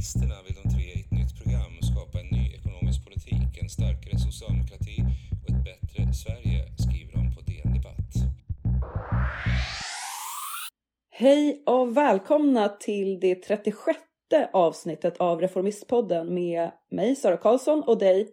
Reformisterna, 0.00 0.34
vill 0.46 0.56
de 0.62 0.70
tre 0.74 0.82
i 0.82 1.00
ett 1.00 1.10
nytt 1.10 1.42
program 1.42 1.72
skapa 1.82 2.20
en 2.20 2.26
ny 2.26 2.54
ekonomisk 2.54 3.04
politik, 3.04 3.62
en 3.62 3.68
starkare 3.68 4.18
socialdemokrati 4.18 4.96
och 5.42 5.50
ett 5.50 5.64
bättre 5.64 6.12
Sverige, 6.14 6.60
skriver 6.78 7.12
de 7.12 7.34
på 7.34 7.40
DN 7.40 7.72
Debatt. 7.74 8.12
Hej 11.10 11.62
och 11.66 11.96
välkomna 11.96 12.68
till 12.68 13.20
det 13.20 13.34
36 13.34 13.98
avsnittet 14.52 15.16
av 15.16 15.40
Reformistpodden 15.40 16.34
med 16.34 16.70
mig 16.90 17.16
Sara 17.16 17.36
Karlsson 17.36 17.82
och 17.82 17.98
dig 17.98 18.28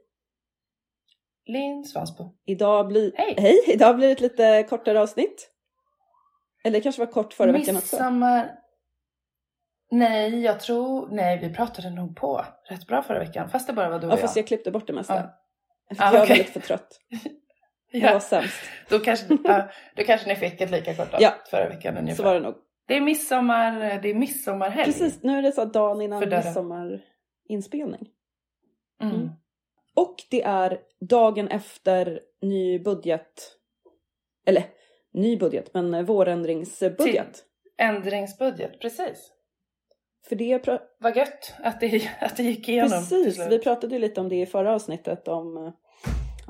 Linn 1.46 1.86
Svansbo. 1.86 2.36
Idag 2.46 2.88
blir, 2.88 3.12
Hej! 3.16 3.36
Hej! 3.38 3.60
Idag 3.68 3.96
blir 3.96 4.08
det 4.08 4.14
ett 4.14 4.22
lite 4.22 4.66
kortare 4.70 5.02
avsnitt. 5.02 5.50
Eller 6.64 6.78
det 6.78 6.84
kanske 6.84 7.06
var 7.06 7.12
kort 7.12 7.34
förra 7.34 7.52
veckan 7.52 7.78
också. 7.78 7.98
Nej, 9.92 10.42
jag 10.42 10.60
tror... 10.60 11.08
Nej, 11.12 11.38
vi 11.40 11.54
pratade 11.54 11.90
nog 11.90 12.16
på 12.16 12.46
rätt 12.70 12.88
bra 12.88 13.02
förra 13.02 13.20
veckan. 13.20 13.50
Fast 13.50 13.68
det 13.68 13.74
bara 13.74 13.90
var 13.90 14.00
du 14.00 14.08
och 14.08 14.14
Ja 14.14 14.18
fast 14.18 14.36
jag. 14.36 14.42
jag 14.44 14.48
klippte 14.48 14.72
bort 14.72 14.88
det 14.88 14.94
mesta. 14.94 15.16
Ja. 15.90 15.96
För 15.96 16.04
Ah, 16.04 16.14
jag 16.14 16.24
okej. 16.24 16.30
var 16.30 16.38
lite 16.38 16.52
för 16.52 16.60
trött. 16.68 17.00
Jag 17.92 18.02
var 18.02 18.10
Ja, 18.10 18.20
sämst. 18.20 18.62
då, 18.90 19.00
kanske, 19.00 19.38
ja, 19.44 19.70
då 19.96 20.04
kanske 20.04 20.28
ni 20.28 20.36
fick 20.36 20.62
ett 20.62 20.72
lika 20.72 20.96
kort 20.96 21.08
Ja. 21.20 21.34
förra 21.50 21.70
veckan 21.70 21.98
ungefär. 21.98 22.16
Så 22.18 22.24
var 22.24 22.34
det 22.34 22.40
nog. 22.40 22.56
Det 22.88 22.96
är 22.98 23.02
midsommar, 23.02 24.00
det 24.02 24.10
är 24.10 24.14
midsommarhelg. 24.14 24.86
Precis, 24.86 25.24
nu 25.24 25.38
är 25.38 25.42
det 25.42 25.52
så 25.52 25.66
dagen 25.66 26.02
innan 26.02 26.20
midsommarinspelning. 26.30 28.08
Mm. 29.02 29.16
Mm. 29.16 29.30
Och 29.96 30.16
det 30.30 30.44
är 30.44 30.80
dagen 31.00 31.48
efter 31.48 32.20
ny 32.42 32.80
budget. 32.80 33.58
Eller 34.46 34.64
ny 35.14 35.38
budget, 35.38 35.74
men 35.74 36.06
vårändringsbudget. 36.06 37.44
Ändringsbudget, 37.78 38.80
precis. 38.82 39.32
För 40.30 40.36
det 40.36 40.66
pra- 40.66 40.82
Vad 41.00 41.18
gött 41.18 41.54
att 41.60 41.80
det, 41.80 42.12
att 42.20 42.38
det 42.38 42.44
gick 42.44 42.70
igenom 42.70 42.90
Precis, 42.90 43.48
vi 43.50 43.60
pratade 43.60 43.96
ju 43.96 44.02
lite 44.02 44.22
om 44.22 44.30
det 44.30 44.42
i 44.42 44.46
förra 44.46 44.74
avsnittet 44.76 45.28
om 45.28 45.74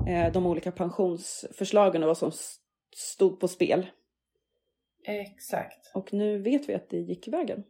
eh, 0.07 0.31
de 0.31 0.45
olika 0.45 0.71
pensionsförslagen 0.71 2.03
och 2.03 2.07
vad 2.07 2.17
som 2.17 2.31
stod 2.95 3.39
på 3.39 3.47
spel. 3.47 3.87
Exakt. 5.03 5.91
Och 5.93 6.13
nu 6.13 6.37
vet 6.41 6.69
vi 6.69 6.73
att 6.73 6.89
det 6.89 6.97
gick 6.97 7.27
vägen. 7.27 7.63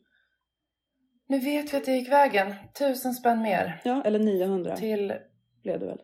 Nu 1.27 1.39
vet 1.39 1.73
vi 1.73 1.77
att 1.77 1.85
det 1.85 1.91
gick 1.91 2.11
vägen. 2.11 2.55
Tusen 2.79 3.13
spänn 3.13 3.41
mer 3.41 3.81
Ja, 3.83 4.01
eller 4.05 4.19
900 4.19 4.75
till... 4.75 5.13
blev 5.63 5.79
det 5.79 5.85
väl. 5.85 6.01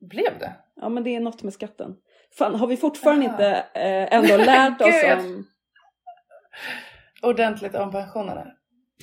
Blev 0.00 0.38
det? 0.38 0.52
Ja, 0.76 0.88
men 0.88 1.04
det 1.04 1.16
är 1.16 1.20
något 1.20 1.42
med 1.42 1.52
skatten. 1.52 1.96
Fan, 2.38 2.54
har 2.54 2.66
vi 2.66 2.76
fortfarande 2.76 3.26
Aha. 3.26 3.32
inte 3.34 3.46
eh, 3.80 4.14
ändå 4.14 4.36
lärt 4.36 4.80
oss 4.80 5.24
om... 5.24 5.46
ordentligt 7.22 7.74
om 7.74 7.90
pensionerna. 7.90 8.52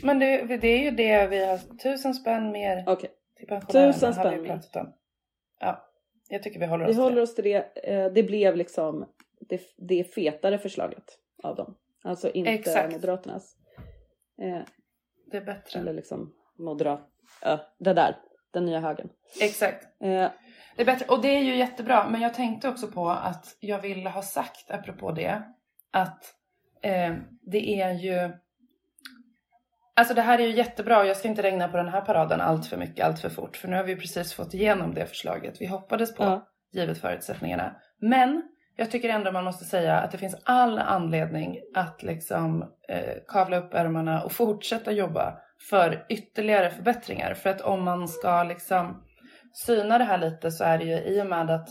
Men 0.03 0.19
det, 0.19 0.57
det 0.57 0.67
är 0.67 0.79
ju 0.83 0.91
det 0.91 1.27
vi 1.27 1.45
har, 1.45 1.57
tusen 1.77 2.13
spänn 2.13 2.51
mer 2.51 2.83
Okej, 2.87 3.09
till 3.37 3.47
pensionärerna 3.47 3.93
Tusen 3.93 4.13
har 4.13 4.31
vi 4.31 4.37
spänn. 4.37 4.45
pratat 4.45 4.75
om. 4.75 4.93
Ja, 5.59 5.85
jag 6.29 6.43
tycker 6.43 6.59
vi 6.59 6.65
håller 6.65 6.85
vi 6.85 6.91
oss 6.91 6.97
håller 6.97 7.15
till 7.15 7.21
oss 7.21 7.35
till 7.35 7.43
det. 7.43 7.87
Eh, 7.89 8.11
det 8.11 8.23
blev 8.23 8.55
liksom 8.55 9.05
det, 9.49 9.61
det 9.77 10.03
fetare 10.03 10.57
förslaget 10.59 11.03
av 11.43 11.55
dem. 11.55 11.75
Alltså 12.03 12.31
inte 12.31 12.51
Exakt. 12.51 12.93
Moderaternas. 12.93 13.55
Eh, 14.41 14.47
det. 14.47 14.65
Det 15.31 15.37
är 15.37 15.45
bättre. 15.45 15.79
eller 15.79 15.93
liksom 15.93 16.33
Moderat... 16.57 17.01
Ja, 17.41 17.59
det 17.79 17.93
där. 17.93 18.17
Den 18.51 18.65
nya 18.65 18.79
högen. 18.79 19.09
Exakt. 19.41 19.83
Eh, 20.01 20.29
Det 20.75 20.81
är 20.81 20.85
bättre. 20.85 21.05
Och 21.05 21.21
det 21.21 21.27
är 21.27 21.41
ju 21.41 21.55
jättebra. 21.55 22.09
Men 22.09 22.21
jag 22.21 22.33
tänkte 22.33 22.69
också 22.69 22.87
på 22.87 23.09
att 23.09 23.57
jag 23.59 23.81
ville 23.81 24.09
ha 24.09 24.21
sagt, 24.21 24.71
apropå 24.71 25.11
det, 25.11 25.41
att 25.91 26.35
eh, 26.81 27.15
det 27.41 27.81
är 27.81 27.93
ju... 27.93 28.31
Alltså 29.95 30.13
det 30.13 30.21
här 30.21 30.39
är 30.39 30.47
ju 30.47 30.55
jättebra 30.55 30.99
och 30.99 31.05
jag 31.05 31.17
ska 31.17 31.27
inte 31.27 31.43
regna 31.43 31.67
på 31.67 31.77
den 31.77 31.87
här 31.89 32.01
paraden 32.01 32.41
allt 32.41 32.65
för 32.65 32.77
mycket, 32.77 33.05
allt 33.05 33.19
för 33.19 33.29
fort. 33.29 33.57
För 33.57 33.67
nu 33.67 33.75
har 33.75 33.83
vi 33.83 33.95
precis 33.95 34.33
fått 34.33 34.53
igenom 34.53 34.93
det 34.93 35.05
förslaget 35.05 35.61
vi 35.61 35.65
hoppades 35.65 36.15
på. 36.15 36.23
ja. 36.23 36.47
givet 36.71 36.97
förutsättningarna. 36.97 37.75
Men 38.01 38.43
jag 38.75 38.91
tycker 38.91 39.09
ändå 39.09 39.31
man 39.31 39.43
måste 39.43 39.65
säga 39.65 39.97
att 39.97 40.11
det 40.11 40.17
finns 40.17 40.41
all 40.43 40.79
anledning 40.79 41.59
att 41.75 42.03
liksom 42.03 42.61
eh, 42.89 43.13
kavla 43.27 43.57
upp 43.57 43.73
ärmarna 43.73 44.23
och 44.23 44.31
fortsätta 44.31 44.91
jobba 44.91 45.37
för 45.69 46.05
ytterligare 46.09 46.69
förbättringar. 46.69 47.33
För 47.33 47.49
att 47.49 47.61
om 47.61 47.83
man 47.83 48.07
ska 48.07 48.43
liksom 48.43 49.03
syna 49.65 49.97
det 49.97 50.03
här 50.03 50.17
lite 50.17 50.51
så 50.51 50.63
är 50.63 50.77
det 50.77 50.83
ju 50.83 50.97
i 50.97 51.21
och 51.21 51.27
med 51.27 51.51
att 51.51 51.69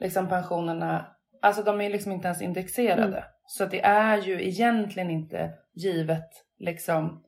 liksom 0.00 0.28
pensionerna, 0.28 1.06
alltså 1.42 1.62
de 1.62 1.80
är 1.80 1.90
liksom 1.90 2.12
inte 2.12 2.28
ens 2.28 2.42
indexerade. 2.42 3.02
Mm. 3.02 3.22
Så 3.50 3.66
det 3.66 3.80
är 3.80 4.22
ju 4.22 4.48
egentligen 4.48 5.10
inte 5.10 5.50
givet 5.74 6.28
liksom 6.58 7.22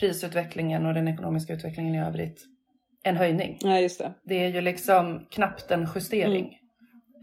prisutvecklingen 0.00 0.86
och 0.86 0.94
den 0.94 1.08
ekonomiska 1.08 1.52
utvecklingen 1.52 1.94
i 1.94 2.00
övrigt 2.06 2.44
en 3.04 3.16
höjning. 3.16 3.58
ja, 3.60 3.78
just 3.80 3.98
det. 3.98 4.14
Det 4.24 4.34
är 4.44 4.48
ju 4.48 4.60
liksom 4.60 5.26
knappt 5.30 5.70
en 5.70 5.88
justering. 5.94 6.58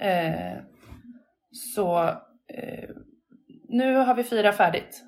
Eh, 0.02 0.58
så 1.76 2.04
eh, 2.54 2.90
nu 3.70 3.96
har 3.96 4.16
vi 4.16 4.24
fyra 4.24 4.52
färdigt. 4.52 5.04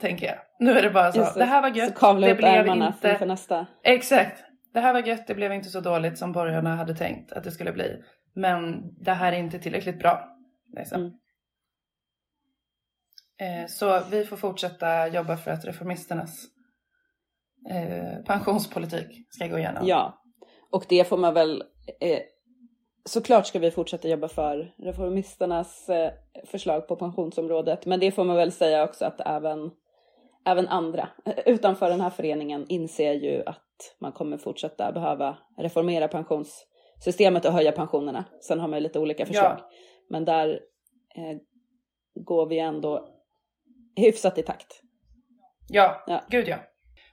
Tänker 0.00 0.26
jag. 0.26 0.36
Nu 0.58 0.72
är 0.72 0.82
det 0.82 0.90
bara 0.90 1.12
så. 1.12 1.18
Just 1.18 1.34
Det. 1.34 1.44
här 1.44 1.62
var 1.62 1.70
Så 1.70 1.78
gött. 1.78 1.94
kavla 1.94 2.26
det 2.26 2.32
upp 2.32 2.38
blev 2.38 2.66
inte... 2.66 3.10
inför 3.10 3.26
nästa. 3.26 3.66
Exakt. 3.84 4.44
Det 4.72 4.80
här 4.80 4.92
var 4.92 5.00
gött. 5.00 5.26
Det 5.26 5.34
blev 5.34 5.52
inte 5.52 5.68
så 5.68 5.80
dåligt 5.80 6.18
som 6.18 6.32
borgarna 6.32 6.76
hade 6.76 6.94
tänkt 6.94 7.32
att 7.32 7.44
det 7.44 7.50
skulle 7.50 7.72
bli. 7.72 8.02
Men 8.34 8.82
det 9.04 9.12
här 9.12 9.32
är 9.32 9.36
inte 9.36 9.58
tillräckligt 9.58 9.98
bra. 9.98 10.28
Liksom. 10.76 11.00
Mm. 11.00 11.12
Eh, 13.40 13.66
så 13.68 14.00
vi 14.10 14.24
får 14.24 14.36
fortsätta 14.36 15.08
jobba 15.08 15.36
för 15.36 15.50
att 15.50 15.64
reformisternas 15.64 16.44
eh, 17.70 18.24
pensionspolitik 18.24 19.26
ska 19.30 19.46
gå 19.46 19.58
igenom. 19.58 19.86
Ja, 19.86 20.22
och 20.70 20.84
det 20.88 21.08
får 21.08 21.16
man 21.16 21.34
väl... 21.34 21.62
Eh, 22.00 22.18
såklart 23.04 23.46
ska 23.46 23.58
vi 23.58 23.70
fortsätta 23.70 24.08
jobba 24.08 24.28
för 24.28 24.74
reformisternas 24.78 25.90
förslag 26.46 26.88
på 26.88 26.96
pensionsområdet. 26.96 27.86
Men 27.86 28.00
det 28.00 28.12
får 28.12 28.24
man 28.24 28.36
väl 28.36 28.52
säga 28.52 28.84
också 28.84 29.04
att 29.04 29.20
även, 29.20 29.70
även 30.46 30.68
andra 30.68 31.08
utanför 31.46 31.90
den 31.90 32.00
här 32.00 32.10
föreningen 32.10 32.66
inser 32.68 33.12
ju 33.12 33.42
att 33.46 33.96
man 34.00 34.12
kommer 34.12 34.38
fortsätta 34.38 34.92
behöva 34.92 35.38
reformera 35.58 36.08
pensionssystemet 36.08 37.44
och 37.44 37.52
höja 37.52 37.72
pensionerna. 37.72 38.24
Sen 38.40 38.60
har 38.60 38.68
man 38.68 38.78
ju 38.78 38.82
lite 38.82 38.98
olika 38.98 39.26
förslag. 39.26 39.56
Ja. 39.58 39.70
Men 40.08 40.24
där 40.24 40.48
eh, 41.16 41.38
går 42.14 42.46
vi 42.46 42.58
ändå 42.58 43.11
hyfsat 43.96 44.38
i 44.38 44.42
takt. 44.42 44.80
Ja, 45.68 46.04
Ja. 46.06 46.24
gud 46.28 46.48
ja. 46.48 46.58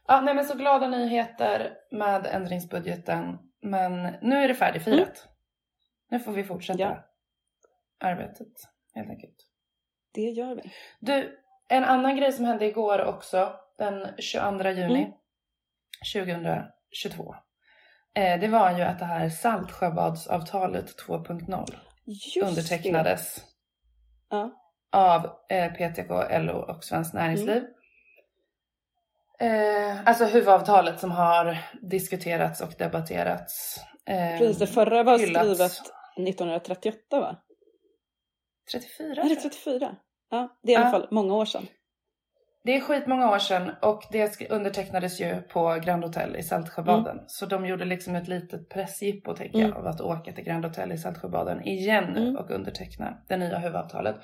Ja, 0.07 0.21
nej 0.21 0.33
men 0.35 0.45
så 0.45 0.55
glada 0.55 0.87
nyheter 0.87 1.73
med 1.91 2.25
ändringsbudgeten. 2.25 3.37
Men 3.61 4.03
nu 4.21 4.35
är 4.43 4.47
det 4.47 4.55
färdigfirat. 4.55 5.27
Nu 6.09 6.19
får 6.19 6.31
vi 6.31 6.43
fortsätta 6.43 6.79
Ja. 6.79 7.05
arbetet 7.99 8.47
helt 8.95 9.09
enkelt. 9.09 9.35
Det 10.13 10.21
gör 10.21 10.55
vi. 10.55 10.71
Du, 10.99 11.39
en 11.69 11.83
annan 11.83 12.15
grej 12.17 12.31
som 12.31 12.45
hände 12.45 12.65
igår 12.65 13.05
också, 13.05 13.53
den 13.77 14.07
22 14.17 14.69
juni 14.69 14.99
Mm. 15.03 15.11
2022. 16.13 17.35
Eh, 18.13 18.39
det 18.39 18.47
var 18.47 18.71
ju 18.77 18.81
att 18.83 18.99
det 18.99 19.05
här 19.05 19.29
Saltsjöbadsavtalet 19.29 20.97
2.0 20.97 21.65
Just 22.05 22.37
undertecknades 22.49 23.35
Det. 23.35 23.41
Ja. 24.29 24.58
Av 24.91 25.25
eh, 25.49 25.73
PTK, 25.73 26.09
LO 26.39 26.57
och 26.57 26.83
Svenskt 26.83 27.13
Näringsliv. 27.13 27.63
Eh, 29.39 29.99
alltså 30.05 30.25
huvudavtalet 30.25 30.99
som 30.99 31.11
har 31.11 31.57
diskuterats 31.81 32.61
och 32.61 32.73
debatterats. 32.77 33.77
Eh, 34.05 34.37
Precis, 34.37 34.57
det 34.59 34.67
förra 34.67 35.03
var 35.03 35.19
hyllats. 35.19 35.45
skrivet 35.45 35.71
1938 36.29 37.19
va? 37.19 37.35
34 38.71 39.07
Är 39.07 39.15
det 39.15 39.15
tror 39.15 39.29
jag. 39.29 39.41
34? 39.41 39.95
Ja, 40.29 40.59
det 40.63 40.73
är 40.73 40.79
i 40.79 40.81
alla 40.81 40.91
fall 40.91 41.07
många 41.11 41.33
år 41.35 41.45
sedan. 41.45 41.67
Det 42.63 42.75
är 42.75 42.81
skitmånga 42.81 43.31
år 43.31 43.39
sedan 43.39 43.71
och 43.81 44.03
det 44.11 44.41
undertecknades 44.51 45.21
ju 45.21 45.41
på 45.41 45.79
Grand 45.85 46.03
Hotel 46.03 46.35
i 46.35 46.43
Saltsjöbaden. 46.43 47.19
Så 47.27 47.45
de 47.45 47.65
gjorde 47.65 47.85
liksom 47.85 48.15
ett 48.15 48.27
litet 48.27 48.69
pressjippo 48.69 49.33
tänker 49.35 49.59
jag 49.59 49.67
Mm. 49.69 49.77
av 49.79 49.87
att 49.87 50.01
åka 50.01 50.31
till 50.33 50.43
Grand 50.43 50.65
Hotel 50.65 50.91
i 50.91 50.97
Saltsjöbaden 50.97 51.63
igen 51.67 52.03
nu 52.13 52.21
Mm. 52.21 52.35
och 52.37 52.51
underteckna 52.51 53.17
det 53.27 53.37
nya 53.37 53.57
huvudavtalet. 53.57 54.15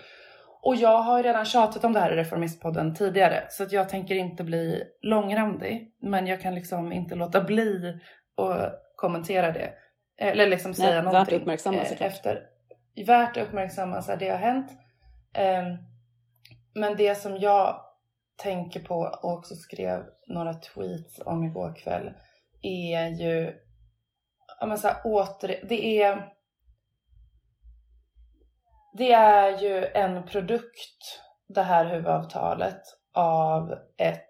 Och 0.65 0.75
jag 0.75 1.01
har 1.01 1.23
redan 1.23 1.45
tjatat 1.45 1.83
om 1.83 1.93
det 1.93 1.99
här 1.99 2.11
i 2.11 2.15
Reformistpodden 2.15 2.95
tidigare 2.95 3.43
så 3.49 3.63
att 3.63 3.71
jag 3.71 3.89
tänker 3.89 4.15
inte 4.15 4.43
bli 4.43 4.83
långrandig. 5.01 5.95
Men 6.01 6.27
jag 6.27 6.41
kan 6.41 6.55
liksom 6.55 6.91
inte 6.91 7.15
låta 7.15 7.41
bli 7.41 7.99
att 8.37 8.81
kommentera 8.95 9.51
det. 9.51 9.73
Eller 10.17 10.47
liksom 10.47 10.71
Nej, 10.71 10.75
säga 10.75 10.89
värt 10.89 11.05
att 11.05 11.13
någonting. 11.13 11.39
uppmärksamma, 11.39 11.77
eh, 11.77 11.85
såklart. 11.85 12.11
efter. 12.11 12.41
Värt 13.05 13.37
att 13.37 13.47
uppmärksamma 13.47 14.01
så 14.01 14.15
det 14.15 14.29
har 14.29 14.37
hänt. 14.37 14.71
Ehm, 15.33 15.77
men 16.75 16.97
det 16.97 17.15
som 17.15 17.37
jag 17.37 17.81
tänker 18.43 18.79
på 18.79 18.95
och 18.95 19.33
också 19.33 19.55
skrev 19.55 20.03
några 20.27 20.53
tweets 20.53 21.21
om 21.25 21.43
igår 21.43 21.75
kväll 21.75 22.13
är 22.61 23.07
ju 23.07 23.53
ja, 24.59 24.65
men 24.65 24.77
så 24.77 24.87
här, 24.87 24.97
åter, 25.05 25.55
det 25.69 26.01
är 26.01 26.34
det 28.97 29.13
är 29.13 29.57
ju 29.57 29.85
en 29.85 30.23
produkt 30.23 31.21
det 31.47 31.61
här 31.61 31.85
huvudavtalet 31.85 32.81
av 33.13 33.71
ett 33.97 34.21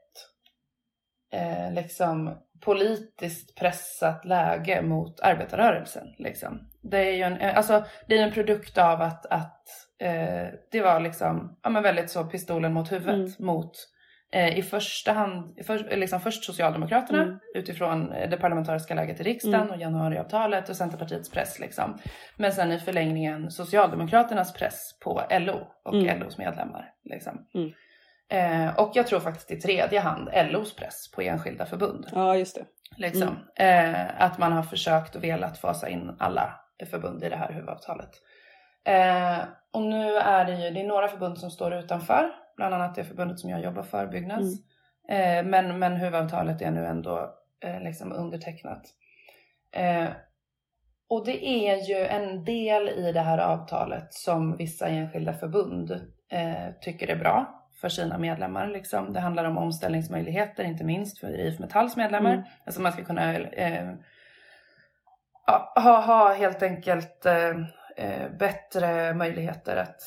eh, 1.34 1.72
liksom 1.74 2.38
politiskt 2.62 3.56
pressat 3.56 4.26
läge 4.26 4.82
mot 4.82 5.20
arbetarrörelsen. 5.20 6.08
Liksom. 6.18 6.70
Det 6.82 6.98
är 6.98 7.12
ju 7.12 7.22
en, 7.24 7.38
eh, 7.38 7.58
alltså, 7.58 7.86
det 8.08 8.18
är 8.18 8.24
en 8.24 8.32
produkt 8.32 8.78
av 8.78 9.02
att, 9.02 9.26
att 9.26 9.68
eh, 10.00 10.48
det 10.72 10.82
var 10.82 11.00
liksom, 11.00 11.60
ja, 11.64 11.70
men 11.70 11.84
väldigt 11.84 12.10
så 12.10 12.24
pistolen 12.24 12.74
mot 12.74 12.92
huvudet 12.92 13.16
Mm. 13.16 13.32
mot 13.40 13.72
i 14.36 14.62
första 14.64 15.12
hand, 15.12 15.66
för, 15.66 15.96
liksom 15.98 16.20
först 16.20 16.44
Socialdemokraterna 16.44 17.22
Mm. 17.22 17.40
utifrån 17.56 18.12
eh, 18.12 18.30
det 18.30 18.38
parlamentariska 18.38 18.96
läget 18.96 19.20
i 19.20 19.24
riksdagen 19.24 19.62
Mm. 19.62 19.72
och 19.74 19.78
januariavtalet 19.82 20.70
och 20.70 20.76
Centerpartiets 20.76 21.30
press. 21.32 21.60
Liksom. 21.60 21.98
Men 22.38 22.52
sen 22.52 22.72
i 22.72 22.80
förlängningen 22.80 23.52
Socialdemokraternas 23.52 24.54
press 24.54 25.00
på 25.04 25.22
LO 25.40 25.68
och 25.86 25.94
Mm. 25.94 26.20
LOs 26.20 26.38
medlemmar. 26.38 26.92
Liksom. 27.04 27.46
Mm. 27.54 27.72
Eh, 28.30 28.76
och 28.80 28.92
jag 28.94 29.08
tror 29.08 29.20
faktiskt 29.20 29.52
i 29.52 29.56
tredje 29.62 30.00
hand 30.00 30.30
LOs 30.52 30.76
press 30.76 31.12
på 31.12 31.22
enskilda 31.22 31.66
förbund. 31.66 32.08
Ja, 32.12 32.36
just 32.36 32.56
det. 32.56 32.66
Liksom. 32.98 33.38
Eh, 33.56 34.22
att 34.24 34.38
man 34.38 34.52
har 34.52 34.64
försökt 34.64 35.16
och 35.16 35.24
velat 35.24 35.58
fasa 35.58 35.90
in 35.90 36.16
alla 36.20 36.60
förbund 36.92 37.24
i 37.24 37.30
det 37.30 37.36
här 37.36 37.52
huvudavtalet. 37.54 38.10
Eh, 38.86 39.38
och 39.74 39.82
nu 39.82 40.16
är 40.18 40.46
det 40.46 40.56
ju 40.56 40.70
det 40.72 40.82
är 40.82 40.88
några 40.88 41.08
förbund 41.08 41.38
som 41.38 41.50
står 41.52 41.74
utanför, 41.74 42.32
bland 42.56 42.74
annat 42.74 42.96
det 42.96 43.04
förbundet 43.04 43.40
som 43.40 43.50
jag 43.50 43.63
jobbar 43.63 43.84
för, 43.84 44.07
Byggnads. 44.07 44.60
Eh, 45.10 45.46
men, 45.46 45.80
men 45.80 45.96
huvudavtalet 45.96 46.62
är 46.62 46.72
nu 46.72 46.86
ändå 46.86 47.34
eh, 47.63 47.81
liksom 47.81 48.12
undertecknat. 48.12 48.84
Eh, 49.72 50.07
och 51.07 51.25
det 51.25 51.46
är 51.46 51.75
ju 51.90 52.06
en 52.06 52.46
del 52.46 52.90
i 52.90 53.12
det 53.12 53.22
här 53.22 53.38
avtalet 53.38 54.13
som 54.13 54.57
vissa 54.57 54.88
enskilda 54.88 55.34
förbund 55.34 55.92
eh, 56.31 56.74
tycker 56.81 57.07
är 57.07 57.16
bra 57.16 57.66
för 57.81 57.90
sina 57.90 58.18
medlemmar. 58.18 58.68
Liksom. 58.68 59.13
Det 59.13 59.19
handlar 59.19 59.46
om 59.46 59.58
omställningsmöjligheter, 59.58 60.63
inte 60.63 60.84
minst 60.84 61.19
för 61.19 61.40
IF 61.40 61.60
Metalls 61.60 61.96
medlemmar. 61.96 62.34
Mm. 62.34 62.46
Alltså 62.66 62.81
man 62.81 62.92
ska 62.92 63.04
kunna 63.04 63.36
eh, 63.38 63.94
ha, 65.75 66.01
ha 66.01 66.34
helt 66.34 66.63
enkelt 66.63 67.25
eh, 67.25 68.31
bättre 68.40 69.13
möjligheter 69.13 69.78
att 69.78 70.01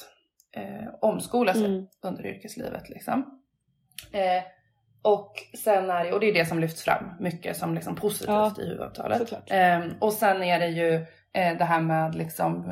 eh, 0.57 0.89
omskola 1.01 1.55
sig 1.55 1.65
Mm. 1.65 1.87
under 2.03 2.27
yrkeslivet. 2.27 2.89
Liksom. 2.89 3.41
Eh, 4.13 4.43
och 5.03 5.33
sen 5.65 5.91
är 5.91 6.05
det, 6.05 6.13
och 6.13 6.21
det 6.21 6.27
är 6.27 6.35
det 6.35 6.47
som 6.47 6.59
lyfts 6.59 6.83
fram 6.83 7.05
mycket 7.21 7.57
som 7.57 7.75
liksom 7.75 7.95
positivt 7.97 8.29
Ja, 8.29 8.55
i 8.59 8.65
huvudavtalet. 8.65 9.33
Eh, 9.51 9.81
och 10.01 10.13
sen 10.13 10.43
är 10.43 10.59
det 10.59 10.67
ju 10.69 10.95
eh, 11.33 11.59
det 11.59 11.65
här 11.65 11.81
med 11.81 12.15
liksom 12.15 12.71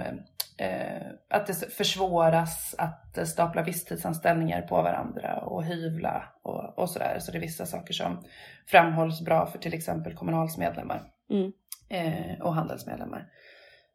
eh, 0.59 1.07
att 1.31 1.47
det 1.47 1.73
försvåras 1.73 2.75
att 2.79 3.29
stapla 3.29 3.63
visstidsanställningar 3.63 4.63
på 4.63 4.83
varandra 4.83 5.39
och 5.41 5.65
hyvla 5.65 6.25
och, 6.43 6.79
och 6.79 6.91
sådär. 6.91 7.17
Så 7.21 7.33
det 7.33 7.39
är 7.39 7.41
vissa 7.41 7.67
saker 7.67 7.95
som 7.95 8.25
framhålls 8.67 9.21
bra 9.21 9.47
för 9.47 9.59
till 9.59 9.75
exempel 9.75 10.15
Kommunals 10.15 10.59
medlemmar 10.59 11.03
Mm. 11.31 11.53
eh, 11.89 12.41
och 12.41 12.55
handelsmedlemmar. 12.55 13.27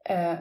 Eh, 0.06 0.34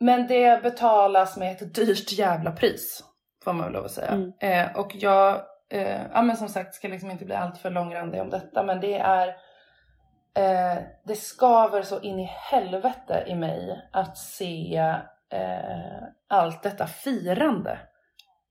men 0.00 0.26
det 0.26 0.62
betalas 0.62 1.36
med 1.36 1.52
ett 1.52 1.74
dyrt 1.74 2.12
jävla 2.12 2.52
pris, 2.52 3.04
får 3.44 3.52
man 3.52 3.64
väl 3.64 3.72
lov 3.72 3.84
att 3.84 3.90
säga. 3.90 4.08
Mm. 4.08 4.32
Eh, 4.40 4.76
och 4.76 4.94
jag, 4.94 5.42
eh, 5.70 6.02
ja 6.12 6.22
men 6.22 6.36
som 6.36 6.48
sagt, 6.48 6.74
ska 6.74 6.88
liksom 6.88 7.10
inte 7.10 7.24
bli 7.24 7.34
alltför 7.34 7.70
långrandig 7.70 8.20
om 8.20 8.30
detta, 8.30 8.62
men 8.62 8.80
det 8.80 8.98
är 8.98 9.28
eh, 10.34 10.82
det 11.04 11.16
skaver 11.16 11.82
så 11.82 12.00
in 12.00 12.18
i 12.18 12.24
helvete 12.24 13.24
i 13.26 13.34
mig 13.34 13.88
att 13.92 14.18
se 14.18 14.76
eh, 15.32 16.02
allt 16.28 16.62
detta 16.62 16.86
firande 16.86 17.78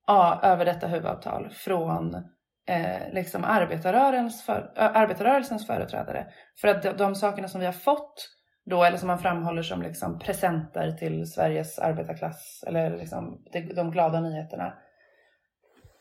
ja, 0.08 0.40
över 0.44 0.66
detta 0.66 0.88
huvudavtal 0.88 1.50
från 1.50 2.16
eh, 2.68 3.14
liksom 3.14 3.44
arbetarrörelsens, 3.44 4.46
för, 4.46 4.72
arbetarrörelsens 4.76 5.68
företrädare. 5.68 6.28
För 6.62 6.68
att 6.68 6.84
de, 6.84 6.92
de 6.92 7.16
sakerna 7.16 7.48
som 7.48 7.60
vi 7.60 7.66
har 7.66 7.74
fått 7.74 8.37
då, 8.70 8.84
eller 8.84 8.98
som 8.98 9.08
man 9.08 9.20
framhåller 9.20 9.62
som 9.62 9.82
liksom 9.82 10.20
presenter 10.20 10.92
till 10.92 11.32
Sveriges 11.32 11.80
arbetarklass, 11.80 12.64
eller 12.68 12.98
liksom 12.98 13.44
de, 13.54 13.74
de 13.74 13.92
glada 13.92 14.22
nyheterna, 14.22 14.74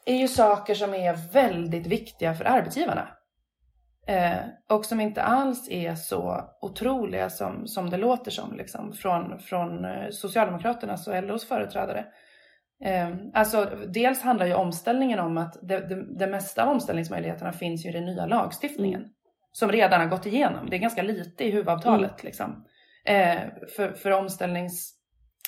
är 0.06 0.16
ju 0.16 0.28
saker 0.28 0.74
som 0.74 0.94
är 0.94 1.32
väldigt 1.32 1.86
viktiga 1.86 2.34
för 2.34 2.44
arbetsgivarna. 2.44 3.08
Eh, 4.06 4.36
och 4.68 4.84
som 4.84 5.00
inte 5.00 5.22
alls 5.22 5.68
är 5.70 5.94
så 5.94 6.44
otroliga 6.60 7.30
som, 7.30 7.66
som 7.66 7.90
det 7.90 7.96
låter 7.96 8.30
som 8.30 8.56
liksom, 8.56 8.92
från, 8.92 9.38
från 9.38 9.84
eh, 9.84 10.10
Socialdemokraternas 10.10 11.08
och 11.08 11.22
LOs 11.22 11.48
företrädare. 11.48 12.04
Eh, 12.84 13.08
alltså, 13.34 13.70
dels 13.86 14.22
handlar 14.22 14.46
ju 14.46 14.54
omställningen 14.54 15.18
om 15.18 15.38
att 15.38 15.56
det, 15.62 15.80
det, 15.80 16.18
det 16.18 16.26
mesta 16.26 16.64
av 16.64 16.68
omställningsmöjligheterna 16.68 17.52
finns 17.52 17.84
ju 17.86 17.88
i 17.88 17.92
den 17.92 18.04
nya 18.04 18.26
lagstiftningen. 18.26 19.00
Mm. 19.00 19.12
Som 19.56 19.72
redan 19.72 20.00
har 20.00 20.08
gått 20.08 20.26
igenom. 20.26 20.70
Det 20.70 20.76
är 20.76 20.80
ganska 20.80 21.02
lite 21.02 21.44
i 21.44 21.50
huvudavtalet. 21.50 22.24
Liksom. 22.24 22.64
Eh, 23.04 23.38
för, 23.76 23.92
för 23.92 24.10
omställnings... 24.10 24.92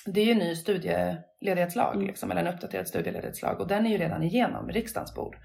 Det 0.06 0.20
är 0.20 0.24
ju 0.24 0.32
en 0.32 0.38
ny 0.38 0.56
studieledighetslag, 0.56 1.94
Mm. 1.94 2.06
liksom, 2.06 2.30
eller 2.30 2.40
en 2.44 2.54
uppdaterad 2.54 2.88
studieledighetslag. 2.88 3.60
Och 3.60 3.68
den 3.68 3.86
är 3.86 3.90
ju 3.90 3.98
redan 3.98 4.22
igenom 4.22 4.70
i 4.70 4.72
riksdagens 4.72 5.14
bord. 5.14 5.36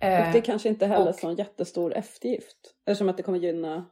Eh, 0.00 0.26
Och 0.26 0.32
det 0.32 0.40
kanske 0.40 0.68
inte 0.68 0.86
heller 0.86 1.04
är 1.06 1.08
och- 1.08 1.14
så 1.14 1.28
en 1.28 1.34
jättestor 1.36 1.94
eftergift. 1.94 2.56
Eftersom 2.86 3.08
att 3.08 3.16
det 3.16 3.22
kommer 3.22 3.38
gynna 3.38 3.86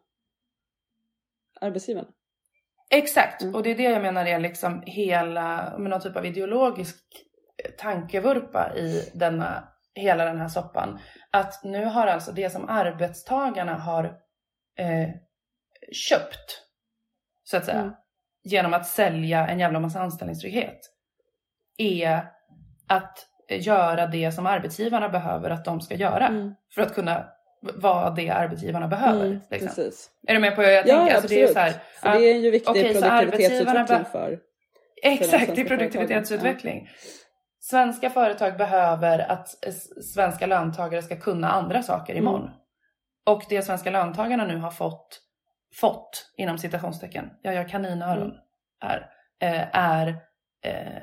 arbetsgivarna. 1.60 2.08
Exakt, 2.90 3.42
Mm. 3.42 3.54
och 3.54 3.62
det 3.62 3.70
är 3.70 3.74
det 3.76 3.82
jag 3.82 4.02
menar 4.02 4.26
är 4.26 4.38
liksom 4.40 4.82
hela, 4.86 5.74
med 5.78 5.90
någon 5.90 6.00
typ 6.00 6.16
av 6.16 6.26
ideologisk 6.26 6.96
tankevurpa 7.78 8.76
i 8.76 9.10
denna, 9.14 9.68
hela 9.94 10.24
den 10.24 10.38
här 10.40 10.48
soppan. 10.48 10.98
Att 11.34 11.64
nu 11.64 11.84
har 11.84 12.06
alltså 12.06 12.32
det 12.32 12.50
som 12.50 12.69
arbetstagarna 12.69 13.75
har 13.75 14.04
eh, 14.78 15.08
köpt, 15.92 16.62
så 17.44 17.56
att 17.56 17.64
säga, 17.64 17.81
Mm. 17.81 17.92
genom 18.44 18.75
att 18.75 18.86
sälja 18.86 19.46
en 19.48 19.58
jävla 19.58 19.81
massa 19.81 20.00
anställningstrygghet, 20.00 20.78
är 21.78 22.20
att 22.88 23.26
göra 23.50 24.06
det 24.06 24.32
som 24.32 24.46
arbetsgivarna 24.46 25.08
behöver 25.08 25.50
att 25.50 25.64
de 25.64 25.81
ska 25.81 25.94
göra 25.94 26.26
Mm. 26.26 26.54
för 26.75 26.82
att 26.82 26.94
kunna 26.94 27.28
vara 27.62 28.10
det 28.10 28.30
arbetsgivarna 28.30 28.88
behöver. 28.88 29.26
Mm, 29.26 29.40
liksom. 29.50 29.69
precis. 29.69 30.10
Är 30.26 30.34
du 30.34 30.40
med 30.40 30.56
på 30.56 30.62
vad 30.62 30.72
jag 30.72 30.87
Ja, 30.88 30.96
tänker? 30.96 31.10
ja, 31.10 31.14
Alltså, 31.16 31.28
det 31.28 31.40
är 31.40 31.44
absolut. 31.44 31.52
så 31.52 31.58
här, 31.58 31.70
För 32.00 32.08
ja, 32.08 32.19
det 32.19 32.25
är 32.30 32.38
ju 32.38 32.50
viktig 32.50 32.96
så 32.96 33.02
produktivitetsutveckling 33.02 34.04
för... 34.12 34.38
Exakt, 35.02 35.54
det 35.54 35.60
är 35.60 35.64
produktivitetsutveckling. 35.64 36.88
Svenska 37.70 38.11
företag 38.11 38.56
behöver 38.56 39.18
att 39.18 39.49
svenska 40.04 40.47
löntagare 40.47 41.02
ska 41.02 41.16
kunna 41.16 41.50
andra 41.50 41.83
saker 41.83 42.12
Mm. 42.12 42.23
imorgon. 42.25 42.50
Och 43.26 43.42
det 43.49 43.62
svenska 43.62 43.90
löntagarna 43.90 44.44
nu 44.44 44.56
har 44.56 44.71
fått, 44.71 45.21
fått 45.75 46.33
inom 46.37 46.59
citationstecken, 46.59 47.30
jag 47.42 47.54
gör 47.54 47.68
kaninöron 47.68 48.23
Mm. 48.30 48.37
här, 48.80 49.11
eh, 49.38 49.68
är 49.73 50.09
eh, 50.62 51.02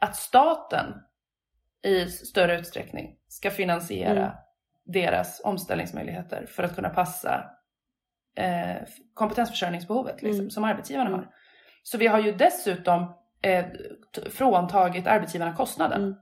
att 0.00 0.16
staten 0.16 0.94
i 1.82 2.06
större 2.06 2.58
utsträckning 2.58 3.16
ska 3.28 3.50
finansiera 3.50 4.20
Mm. 4.20 4.32
deras 4.84 5.40
omställningsmöjligheter 5.44 6.46
för 6.46 6.62
att 6.62 6.74
kunna 6.74 6.88
passa 6.88 7.50
eh, 8.38 8.76
kompetensförsörjningsbehovet 9.14 10.22
liksom, 10.22 10.40
Mm. 10.40 10.50
som 10.50 10.64
arbetsgivarna 10.64 11.08
Mm. 11.08 11.20
har. 11.20 11.28
Så 11.82 11.98
vi 11.98 12.06
har 12.06 12.18
ju 12.20 12.32
dessutom 12.32 13.14
eh, 13.46 13.64
fråntagit 14.30 15.06
arbetsgivarna 15.06 15.56
kostnaden 15.56 16.02
Mm. 16.02 16.14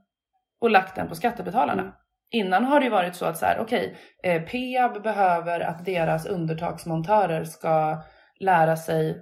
och 0.61 0.69
lagt 0.69 0.95
den 0.95 1.07
på 1.07 1.15
skattebetalarna. 1.15 1.81
Mm. 1.81 1.93
Innan 2.31 2.65
har 2.65 2.79
det 2.79 2.89
varit 2.89 3.15
så 3.15 3.25
att 3.25 3.37
så 3.37 3.45
här, 3.45 3.59
okej, 3.59 3.97
eh, 4.23 4.41
Peab 4.41 5.03
behöver 5.03 5.59
att 5.59 5.85
deras 5.85 6.25
undertaksmontörer 6.25 7.43
ska 7.43 8.03
lära 8.39 8.77
sig, 8.77 9.17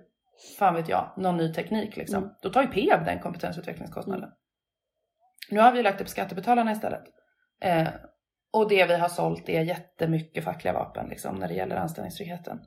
fan 0.59 0.75
vet 0.75 0.89
jag, 0.89 1.13
någon 1.17 1.37
ny 1.37 1.53
teknik 1.53 1.97
liksom. 1.97 2.23
Mm. 2.23 2.35
Då 2.41 2.49
tar 2.49 2.61
ju 2.61 2.67
Peab 2.67 3.05
den 3.05 3.19
kompetensutvecklingskostnaden. 3.19 4.29
Nu 5.49 5.59
har 5.59 5.71
vi 5.71 5.83
lagt 5.83 5.97
det 5.97 6.03
på 6.03 6.09
skattebetalarna 6.09 6.71
istället. 6.71 7.03
Eh, 7.61 7.87
och 8.53 8.69
det 8.69 8.85
vi 8.85 8.95
har 8.95 9.09
sålt 9.09 9.49
är 9.49 9.61
jättemycket 9.61 10.43
fackliga 10.43 10.73
vapen 10.73 11.09
liksom, 11.09 11.35
när 11.35 11.47
det 11.47 11.53
gäller 11.53 11.75
anställningstryggheten. 11.75 12.59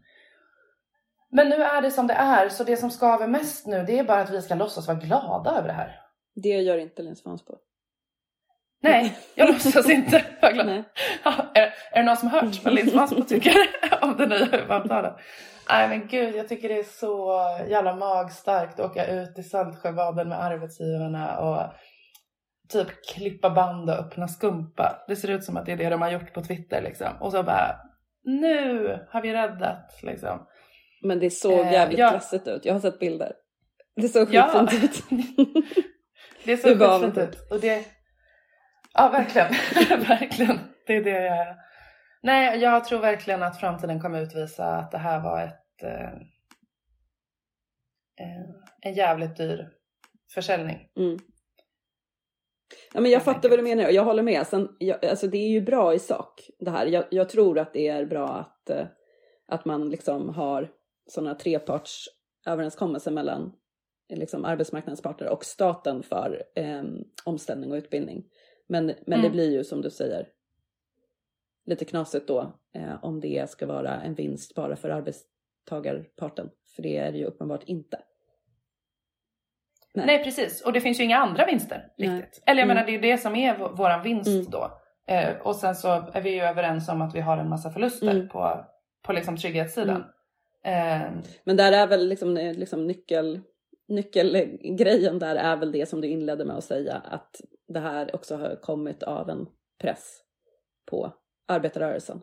Men 1.32 1.48
nu 1.48 1.54
är 1.62 1.82
det 1.82 1.90
som 1.90 2.06
det 2.06 2.14
är, 2.14 2.48
så 2.48 2.64
det 2.64 2.76
som 2.76 2.90
skaver 2.90 3.26
mest 3.26 3.66
nu 3.66 3.84
det 3.84 3.98
är 3.98 4.04
bara 4.04 4.20
att 4.20 4.30
vi 4.30 4.42
ska 4.42 4.54
låtsas 4.54 4.88
vara 4.88 4.98
glada 4.98 5.50
över 5.50 5.68
det 5.68 5.74
här. 5.74 6.00
Det 6.34 6.48
gör 6.48 6.78
inte 6.78 7.02
Linus 7.02 7.24
Vansbo. 7.24 7.54
Nej, 8.82 9.18
jag 9.34 9.48
låtsas 9.48 9.90
inte 9.90 10.24
vara 10.42 10.52
glad. 10.52 10.66
Nej. 10.66 10.84
Ja, 11.24 11.32
är, 11.54 11.62
är 11.92 11.98
det 11.98 12.02
någon 12.02 12.16
som 12.16 12.28
har 12.28 12.40
hört 12.40 12.64
vad 12.64 12.74
Linus 12.74 12.94
Vansbro 12.94 13.22
tycker 13.28 13.54
om 14.02 14.16
det 14.16 14.26
nya 14.26 14.44
huvudavtalet? 14.44 15.14
Nej 15.68 15.88
men 15.88 16.08
gud, 16.08 16.34
jag 16.34 16.48
tycker 16.48 16.68
det 16.68 16.78
är 16.78 16.84
så 16.84 17.40
jävla 17.68 17.96
magstarkt 17.96 18.80
att 18.80 18.90
åka 18.90 19.06
ut 19.06 19.38
i 19.38 19.42
Saltsjöbaden 19.42 20.28
med 20.28 20.42
arbetsgivarna 20.44 21.38
och 21.38 21.72
typ 22.68 22.88
klippa 23.14 23.50
band 23.50 23.90
och 23.90 23.96
öppna 23.96 24.28
skumpa. 24.28 25.04
Det 25.08 25.16
ser 25.16 25.30
ut 25.30 25.44
som 25.44 25.56
att 25.56 25.66
det 25.66 25.72
är 25.72 25.76
det 25.76 25.90
de 25.90 26.02
har 26.02 26.10
gjort 26.10 26.34
på 26.34 26.42
Twitter 26.42 26.82
liksom. 26.82 27.08
Och 27.20 27.32
så 27.32 27.42
bara, 27.42 27.76
nu 28.24 28.88
har 29.10 29.22
vi 29.22 29.32
räddat 29.32 30.00
liksom. 30.02 30.46
Men 31.02 31.18
det 31.18 31.30
såg 31.30 31.60
Eh, 31.60 31.72
jävligt 31.72 31.98
ja. 31.98 32.10
klassigt 32.10 32.48
ut. 32.48 32.64
Jag 32.64 32.72
har 32.72 32.80
sett 32.80 32.98
bilder. 32.98 33.32
Det 33.96 34.08
såg 34.08 34.34
Ja. 34.34 34.66
skitfint 34.68 34.84
ut. 34.84 35.74
Det 36.44 36.56
såg 36.56 36.78
skitfint 36.78 37.18
ut. 37.18 37.50
Och 37.50 37.60
det, 37.60 37.86
Ja, 38.98 39.08
verkligen. 39.08 39.48
verkligen. 40.08 40.58
Det 40.86 40.96
är 40.96 41.04
det 41.04 41.24
jag... 41.24 41.56
Nej, 42.22 42.58
jag 42.58 42.84
tror 42.84 42.98
verkligen 42.98 43.42
att 43.42 43.60
framtiden 43.60 44.00
kommer 44.00 44.22
utvisa 44.22 44.66
att 44.66 44.90
det 44.90 44.98
här 44.98 45.20
var 45.20 45.42
ett... 45.42 45.82
Eh, 45.82 46.12
eh 48.20 48.44
en 48.82 48.94
jävligt 48.94 49.36
dyr 49.36 49.68
försäljning. 50.34 50.88
Mm. 50.96 51.18
Ja, 52.94 53.00
men 53.00 53.10
jag 53.10 53.22
fattar 53.22 53.48
vad 53.48 53.58
du 53.58 53.62
menar 53.62 53.84
och 53.84 53.92
jag 53.92 54.04
håller 54.04 54.22
med. 54.22 54.46
Sen, 54.46 54.68
jag, 54.78 55.06
alltså 55.06 55.26
det 55.26 55.38
är 55.38 55.48
ju 55.48 55.60
bra 55.60 55.94
i 55.94 55.98
sak 55.98 56.50
det 56.58 56.70
här. 56.70 56.86
Jag, 56.86 57.04
jag 57.10 57.28
tror 57.28 57.58
att 57.58 57.72
det 57.72 57.88
är 57.88 58.06
bra 58.06 58.28
att, 58.28 58.70
eh, 58.70 58.86
att 59.48 59.64
man 59.64 59.90
liksom 59.90 60.28
har 60.28 60.68
sådana 61.06 61.34
trepartsöverenskommelser 61.34 63.10
mellan 63.10 63.52
liksom 64.08 64.44
arbetsmarknadens 64.44 65.02
parter 65.02 65.28
och 65.28 65.44
staten 65.44 66.02
för 66.02 66.42
eh, 66.54 66.82
omställning 67.24 67.72
och 67.72 67.76
utbildning. 67.76 68.24
Men, 68.66 68.86
men 68.86 69.18
mm. 69.18 69.22
det 69.22 69.30
blir 69.30 69.50
ju 69.50 69.64
som 69.64 69.82
du 69.82 69.90
säger 69.90 70.28
lite 71.66 71.84
knasigt 71.84 72.28
då 72.28 72.52
eh, 72.74 73.04
om 73.04 73.20
det 73.20 73.50
ska 73.50 73.66
vara 73.66 74.00
en 74.02 74.14
vinst 74.14 74.54
bara 74.54 74.76
för 74.76 74.90
arbetstagarparten. 74.90 76.50
För 76.76 76.82
det 76.82 76.96
är 76.96 77.12
det 77.12 77.18
ju 77.18 77.24
uppenbart 77.24 77.62
inte. 77.64 77.98
Nej. 79.94 80.06
Nej. 80.06 80.24
precis, 80.24 80.60
och 80.60 80.72
det 80.72 80.80
finns 80.80 81.00
ju 81.00 81.04
inga 81.04 81.18
andra 81.18 81.46
vinster 81.46 81.76
riktigt. 81.98 82.08
Nej. 82.08 82.42
Eller 82.46 82.60
jag 82.60 82.64
mm. 82.64 82.68
menar 82.68 82.86
det 82.86 82.90
är 82.90 82.96
ju 82.96 83.00
det 83.00 83.18
som 83.18 83.36
är 83.36 83.58
våran 83.58 84.02
vinst 84.02 84.28
mm. 84.28 84.50
då. 84.50 84.80
Eh, 85.06 85.36
och 85.36 85.56
sen 85.56 85.74
så 85.74 85.88
är 86.12 86.22
vi 86.22 86.30
ju 86.30 86.40
överens 86.40 86.88
om 86.88 87.02
att 87.02 87.14
vi 87.14 87.20
har 87.20 87.38
en 87.38 87.48
massa 87.48 87.70
förluster 87.70 88.10
mm. 88.10 88.28
på, 88.28 88.64
på 89.02 89.12
liksom 89.12 89.36
trygghetssidan. 89.36 90.04
Eh. 90.66 91.10
Men 91.44 91.56
där 91.56 91.72
är 91.72 91.86
väl 91.86 92.08
liksom, 92.08 92.36
eh, 92.36 92.54
liksom 92.54 92.86
nyckel, 92.86 93.40
nyckelgrejen 93.88 95.18
där 95.18 95.36
är 95.36 95.56
väl 95.56 95.72
det 95.72 95.86
som 95.86 96.00
du 96.00 96.08
inledde 96.08 96.44
med 96.44 96.56
att 96.56 96.64
säga 96.64 96.94
att 96.94 97.40
det 97.68 97.80
här 97.80 98.14
också 98.14 98.36
har 98.36 98.60
kommit 98.62 99.02
av 99.02 99.30
en 99.30 99.46
press 99.80 100.20
på 100.90 101.12
arbetarrörelsen. 101.48 102.20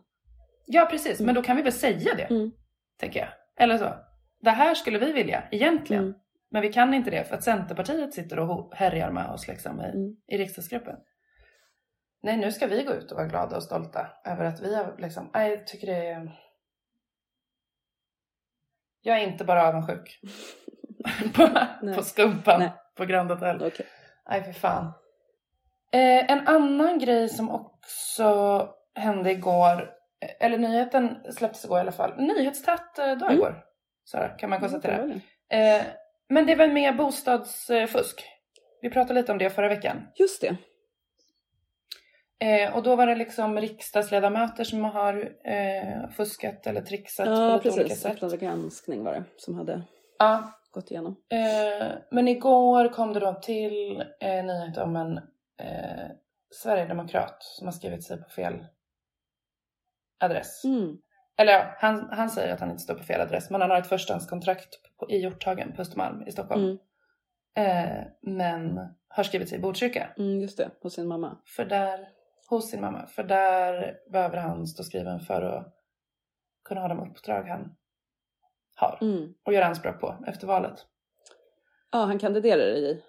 Ja 0.65 0.88
precis, 0.91 1.19
men 1.19 1.35
då 1.35 1.41
kan 1.41 1.55
vi 1.55 1.62
väl 1.62 1.71
säga 1.71 2.15
det, 2.15 2.23
mm. 2.23 2.51
tänker 3.00 3.19
jag. 3.19 3.29
Eller 3.63 3.77
så. 3.77 3.93
Det 4.41 4.50
här 4.50 4.75
skulle 4.75 5.00
vi 5.00 5.12
vilja 5.12 5.43
egentligen. 5.51 6.03
Mm. 6.03 6.15
Men 6.51 6.62
vi 6.62 6.73
kan 6.73 6.93
inte 6.93 7.12
det 7.12 7.23
för 7.23 7.35
att 7.35 7.43
Centerpartiet 7.43 8.13
sitter 8.13 8.39
och 8.39 8.75
härjar 8.75 9.12
med 9.12 9.29
oss 9.29 9.47
liksom 9.47 9.81
i, 9.81 9.83
mm. 9.83 10.15
i 10.27 10.38
riksdagsgruppen. 10.38 10.95
Nej, 12.23 12.38
nu 12.38 12.51
ska 12.51 12.67
vi 12.67 12.83
gå 12.83 12.93
ut 12.93 13.12
och 13.12 13.17
vara 13.17 13.27
glada 13.27 13.55
och 13.55 13.63
stolta 13.63 14.07
över 14.25 14.45
att 14.45 14.62
vi 14.62 14.75
har 14.75 14.95
liksom, 14.97 15.29
jag 15.33 15.67
tycker 15.67 15.88
det 15.88 16.07
är... 16.07 16.31
Jag 19.05 19.17
är 19.17 19.27
inte 19.27 19.43
bara 19.43 19.67
avundsjuk 19.67 20.19
på, 21.36 21.50
på 21.95 22.03
skumpan 22.03 22.60
nej. 22.60 22.72
på 22.98 23.05
Grand 23.05 23.31
Hotel. 23.31 23.63
Okay. 23.63 23.86
Nej, 24.29 24.43
för 24.43 24.53
fan. 24.53 24.86
Eh, 25.91 26.31
en 26.31 26.48
annan 26.48 27.00
grej 27.00 27.29
som 27.29 27.50
också 27.51 28.69
hände 28.95 29.31
igår, 29.31 29.89
eller 30.39 30.57
nyheten 30.57 31.17
släpptes 31.31 31.65
igår 31.65 31.77
i 31.77 31.81
alla 31.81 31.91
fall. 31.91 32.17
Nyhetstätt 32.17 32.95
dag 32.95 33.22
mm. 33.22 33.33
igår, 33.33 33.63
Sara, 34.05 34.29
kan 34.29 34.50
man 34.50 34.60
konstatera. 34.60 34.95
Mm, 34.95 35.19
eh, 35.50 35.86
men 36.29 36.45
det 36.45 36.55
var 36.55 36.67
mer 36.67 36.93
bostadsfusk. 36.93 38.25
Vi 38.81 38.89
pratade 38.89 39.19
lite 39.19 39.31
om 39.31 39.38
det 39.38 39.50
förra 39.50 39.69
veckan. 39.69 40.07
Just 40.15 40.41
det. 40.41 40.57
Eh, 42.39 42.75
och 42.75 42.83
då 42.83 42.95
var 42.95 43.07
det 43.07 43.15
liksom 43.15 43.57
riksdagsledamöter 43.57 44.63
som 44.63 44.83
har 44.83 45.33
eh, 45.43 46.09
fuskat 46.09 46.67
eller 46.67 46.81
trixat 46.81 47.27
ja, 47.27 47.35
på 47.35 47.53
lite 47.53 47.63
precis. 47.63 47.79
olika 47.79 47.95
sätt. 47.95 48.31
Ja, 48.41 48.47
granskning 48.47 49.03
var 49.03 49.13
det 49.13 49.23
som 49.37 49.55
hade 49.55 49.81
ja. 50.19 50.53
gått 50.71 50.91
igenom. 50.91 51.15
Eh, 51.29 51.87
men 52.11 52.27
igår 52.27 52.89
kom 52.89 53.13
det 53.13 53.19
då 53.19 53.33
till 53.33 54.03
eh, 54.19 54.45
nyhet 54.45 54.77
om 54.77 54.95
en 54.95 55.17
eh, 55.57 56.07
sverigedemokrat 56.51 57.37
som 57.39 57.67
har 57.67 57.71
skrivit 57.71 58.03
sig 58.03 58.17
på 58.17 58.29
fel 58.29 58.65
adress. 60.19 60.63
Mm. 60.63 60.97
Eller 61.37 61.53
ja, 61.53 61.75
han, 61.77 62.09
han 62.11 62.29
säger 62.29 62.53
att 62.53 62.59
han 62.59 62.69
inte 62.69 62.83
står 62.83 62.95
på 62.95 63.03
fel 63.03 63.21
adress 63.21 63.49
men 63.49 63.61
han 63.61 63.69
har 63.69 63.77
ett 63.77 63.87
förstahandskontrakt 63.87 64.79
i 65.09 65.17
Hjorthagen 65.17 65.73
på 65.75 65.81
Östermalm 65.81 66.27
i 66.27 66.31
Stockholm. 66.31 66.63
Mm. 66.63 66.77
Eh, 67.55 68.03
men 68.21 68.79
har 69.07 69.23
skrivit 69.23 69.49
sig 69.49 69.57
i 69.57 69.61
Botkyrka. 69.61 70.09
Mm, 70.17 70.41
just 70.41 70.57
det, 70.57 70.69
hos 70.81 70.93
sin 70.93 71.07
mamma. 71.07 71.37
För 71.45 71.65
där, 71.65 72.07
hos 72.53 72.69
sin 72.69 72.81
mamma. 72.81 73.07
För 73.07 73.24
där 73.24 73.98
behöver 74.12 74.38
han 74.38 74.67
stå 74.67 74.83
skriven 74.83 75.19
för 75.19 75.41
att 75.41 75.74
kunna 76.65 76.81
ha 76.81 76.88
de 76.88 77.00
uppdrag 77.00 77.43
han 77.43 77.75
har 78.75 78.98
mm. 79.01 79.33
och 79.45 79.53
göra 79.53 79.65
anspråk 79.65 80.00
på 80.00 80.24
efter 80.27 80.48
valet. 80.48 80.86
Ja, 81.91 82.00
han 82.00 82.19
kandiderar 82.19 82.62
i 82.62 83.03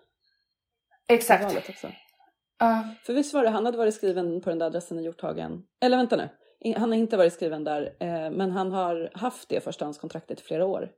Exakt. 1.08 1.44
valet 1.44 1.68
också. 1.68 1.86
Uh. 1.86 2.92
För 3.06 3.12
visst 3.12 3.34
var 3.34 3.44
det, 3.44 3.50
han 3.50 3.66
hade 3.66 3.78
varit 3.78 3.94
skriven 3.94 4.40
på 4.40 4.50
den 4.50 4.58
där 4.58 4.66
adressen 4.66 4.98
i 4.98 5.02
Hjorthagen. 5.02 5.66
Eller 5.80 5.96
vänta 5.96 6.16
nu, 6.16 6.28
han 6.76 6.90
har 6.90 6.98
inte 6.98 7.16
varit 7.16 7.32
skriven 7.32 7.64
där, 7.64 7.96
eh, 8.00 8.30
men 8.30 8.50
han 8.50 8.72
har 8.72 9.10
haft 9.14 9.48
det 9.48 9.64
förstahandskontraktet 9.64 10.40
i 10.40 10.42
flera 10.42 10.66
år. 10.66 10.90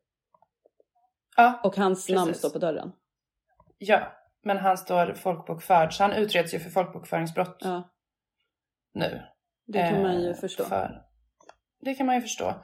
Ja, 1.36 1.60
Och 1.64 1.76
hans 1.76 1.98
precis. 2.06 2.16
namn 2.16 2.34
står 2.34 2.50
på 2.50 2.58
dörren. 2.58 2.92
Ja, 3.78 4.12
men 4.42 4.58
han 4.58 4.78
står 4.78 5.14
folkbokförd 5.14 5.94
så 5.94 6.02
han 6.02 6.12
utreds 6.12 6.54
ju 6.54 6.58
för 6.58 6.70
folkbokföringsbrott 6.70 7.56
ja. 7.60 7.82
Nu. 8.96 9.22
Det 9.66 9.88
kan 9.88 10.02
man 10.02 10.20
ju 10.20 10.30
eh, 10.30 10.36
förstå. 10.36 10.64
För, 10.64 11.02
det 11.80 11.94
kan 11.94 12.06
man 12.06 12.14
ju 12.14 12.20
förstå. 12.20 12.54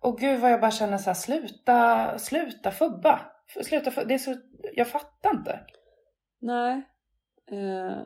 Och 0.00 0.18
gud 0.18 0.40
vad 0.40 0.52
jag 0.52 0.60
bara 0.60 0.70
känner 0.70 0.98
så 0.98 1.10
här, 1.10 1.14
sluta, 1.14 2.18
sluta 2.18 2.70
fubba. 2.70 3.20
Sluta 3.64 3.90
fubba. 3.90 4.06
Det 4.06 4.14
är 4.14 4.18
så, 4.18 4.36
jag 4.74 4.88
fattar 4.88 5.30
inte. 5.30 5.60
Nej. 6.40 6.82
Eh, 7.50 7.98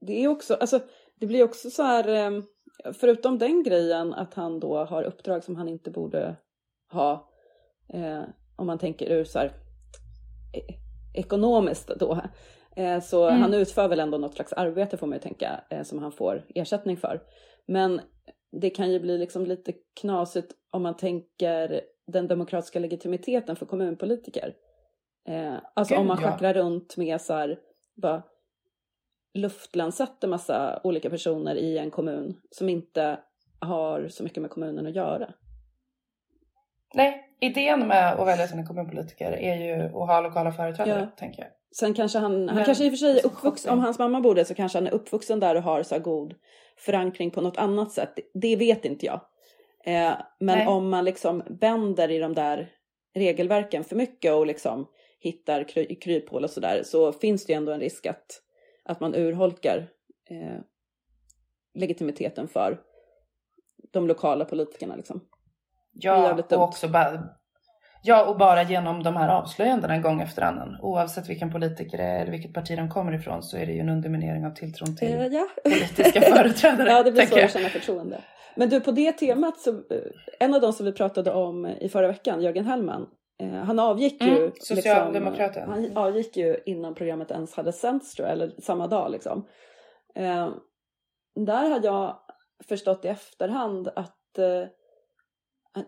det 0.00 0.24
är 0.24 0.28
också, 0.28 0.54
alltså 0.54 0.80
det 1.20 1.26
blir 1.26 1.44
också 1.44 1.70
så 1.70 1.82
här, 1.82 2.08
eh, 2.08 2.42
förutom 3.00 3.38
den 3.38 3.62
grejen 3.62 4.14
att 4.14 4.34
han 4.34 4.60
då 4.60 4.84
har 4.84 5.02
uppdrag 5.02 5.44
som 5.44 5.56
han 5.56 5.68
inte 5.68 5.90
borde 5.90 6.36
ha. 6.92 7.30
Eh, 7.88 8.22
om 8.56 8.66
man 8.66 8.78
tänker 8.78 9.06
ur 9.06 9.24
så 9.24 9.38
här, 9.38 9.46
e 10.52 10.60
ekonomiskt 11.14 11.88
då. 11.88 12.20
Eh, 12.76 13.00
så 13.00 13.28
mm. 13.28 13.40
han 13.40 13.54
utför 13.54 13.88
väl 13.88 14.00
ändå 14.00 14.18
något 14.18 14.34
slags 14.34 14.52
arbete 14.52 14.96
får 14.96 15.06
man 15.06 15.16
ju 15.16 15.22
tänka 15.22 15.60
eh, 15.70 15.82
som 15.82 15.98
han 15.98 16.12
får 16.12 16.42
ersättning 16.54 16.96
för. 16.96 17.22
Men 17.66 18.00
det 18.52 18.70
kan 18.70 18.92
ju 18.92 19.00
bli 19.00 19.18
liksom 19.18 19.46
lite 19.46 19.72
knasigt 20.00 20.52
om 20.70 20.82
man 20.82 20.96
tänker 20.96 21.80
den 22.06 22.28
demokratiska 22.28 22.78
legitimiteten 22.78 23.56
för 23.56 23.66
kommunpolitiker. 23.66 24.54
Eh, 25.28 25.54
alltså 25.74 25.94
Gud, 25.94 26.00
om 26.00 26.06
man 26.06 26.16
schackrar 26.16 26.54
ja. 26.54 26.62
runt 26.62 26.96
med 26.96 27.20
så 27.20 27.34
här, 27.34 27.58
bara 27.94 28.22
luftlandsätter 29.34 30.28
massa 30.28 30.80
olika 30.84 31.10
personer 31.10 31.54
i 31.54 31.78
en 31.78 31.90
kommun 31.90 32.40
som 32.50 32.68
inte 32.68 33.18
har 33.58 34.08
så 34.08 34.22
mycket 34.22 34.42
med 34.42 34.50
kommunen 34.50 34.86
att 34.86 34.94
göra. 34.94 35.32
Nej, 36.94 37.36
idén 37.40 37.88
med 37.88 38.12
att 38.12 38.26
välja 38.26 38.46
sina 38.46 38.66
kommunpolitiker 38.66 39.32
är 39.32 39.56
ju 39.56 39.84
att 39.84 39.92
ha 39.92 40.20
lokala 40.20 40.52
företrädare, 40.52 41.00
ja. 41.00 41.16
tänker 41.16 41.42
jag. 41.42 41.50
Sen 41.78 41.94
kanske 41.94 42.18
han, 42.18 42.48
han 42.48 42.64
kanske 42.64 42.84
i 42.84 42.88
och 42.88 42.92
för 42.92 42.96
sig 42.96 43.18
är 43.18 43.26
uppvuxen, 43.26 43.72
om 43.72 43.78
hans 43.78 43.98
mamma 43.98 44.20
bor 44.20 44.34
där 44.34 44.44
så 44.44 44.54
kanske 44.54 44.78
han 44.78 44.86
är 44.86 44.94
uppvuxen 44.94 45.40
där 45.40 45.54
och 45.54 45.62
har 45.62 45.82
så 45.82 45.98
god 45.98 46.34
förankring 46.76 47.30
på 47.30 47.40
något 47.40 47.56
annat 47.56 47.92
sätt. 47.92 48.18
Det 48.34 48.56
vet 48.56 48.84
inte 48.84 49.06
jag. 49.06 49.20
Eh, 49.84 50.14
men 50.40 50.58
Nej. 50.58 50.66
om 50.66 50.88
man 50.88 51.04
liksom 51.04 51.42
bänder 51.48 52.10
i 52.10 52.18
de 52.18 52.34
där 52.34 52.72
regelverken 53.14 53.84
för 53.84 53.96
mycket 53.96 54.32
och 54.32 54.46
liksom 54.46 54.86
hittar 55.20 55.68
kry 55.68 55.94
kryphål 55.94 56.44
och 56.44 56.50
sådär 56.50 56.82
så 56.84 57.12
finns 57.12 57.46
det 57.46 57.52
ju 57.52 57.56
ändå 57.56 57.72
en 57.72 57.80
risk 57.80 58.06
att, 58.06 58.42
att 58.84 59.00
man 59.00 59.14
urholkar 59.14 59.88
eh, 60.30 60.60
legitimiteten 61.74 62.48
för 62.48 62.80
de 63.92 64.06
lokala 64.06 64.44
politikerna. 64.44 64.96
Liksom. 64.96 65.20
Ja, 65.92 66.42
och 66.50 66.62
också 66.62 66.88
bara, 66.88 67.28
ja, 68.06 68.24
och 68.24 68.36
bara 68.36 68.62
genom 68.62 69.02
de 69.02 69.16
här 69.16 69.28
avslöjandena 69.28 69.98
gång 69.98 70.20
efter 70.20 70.42
annan. 70.42 70.76
Oavsett 70.82 71.28
vilken 71.28 71.52
politiker 71.52 71.98
det 71.98 72.04
är 72.04 72.20
eller 72.20 72.32
vilket 72.32 72.54
parti 72.54 72.76
de 72.76 72.90
kommer 72.90 73.12
ifrån 73.12 73.42
så 73.42 73.56
är 73.56 73.66
det 73.66 73.72
ju 73.72 73.80
en 73.80 73.88
underminering 73.88 74.46
av 74.46 74.50
tilltron 74.50 74.96
till 74.96 75.14
eh, 75.14 75.26
ja. 75.26 75.48
politiska 75.64 76.20
företrädare. 76.20 76.88
ja, 76.90 77.02
det 77.02 77.12
blir 77.12 77.26
svårt 77.26 77.44
att 77.44 77.52
känna 77.52 77.68
förtroende. 77.68 78.20
Men 78.54 78.68
du, 78.68 78.80
på 78.80 78.90
det 78.90 79.12
temat 79.12 79.60
så, 79.60 79.70
eh, 79.70 79.78
en 80.40 80.54
av 80.54 80.60
de 80.60 80.72
som 80.72 80.86
vi 80.86 80.92
pratade 80.92 81.32
om 81.32 81.66
i 81.66 81.88
förra 81.88 82.08
veckan, 82.08 82.42
Jörgen 82.42 82.66
Hellman, 82.66 83.06
eh, 83.42 83.48
han 83.48 83.78
avgick 83.78 84.22
ju. 84.22 84.36
Mm, 84.36 84.50
Socialdemokraten. 84.60 85.70
Liksom, 85.70 85.96
han 85.96 86.06
avgick 86.06 86.36
ju 86.36 86.56
innan 86.66 86.94
programmet 86.94 87.30
ens 87.30 87.54
hade 87.54 87.72
sänts 87.72 88.14
tror 88.14 88.28
jag, 88.28 88.32
eller 88.32 88.52
samma 88.62 88.86
dag 88.86 89.10
liksom. 89.10 89.46
Eh, 90.14 90.48
där 91.34 91.70
hade 91.70 91.86
jag 91.86 92.16
förstått 92.68 93.04
i 93.04 93.08
efterhand 93.08 93.88
att 93.88 94.38
eh, 94.38 94.68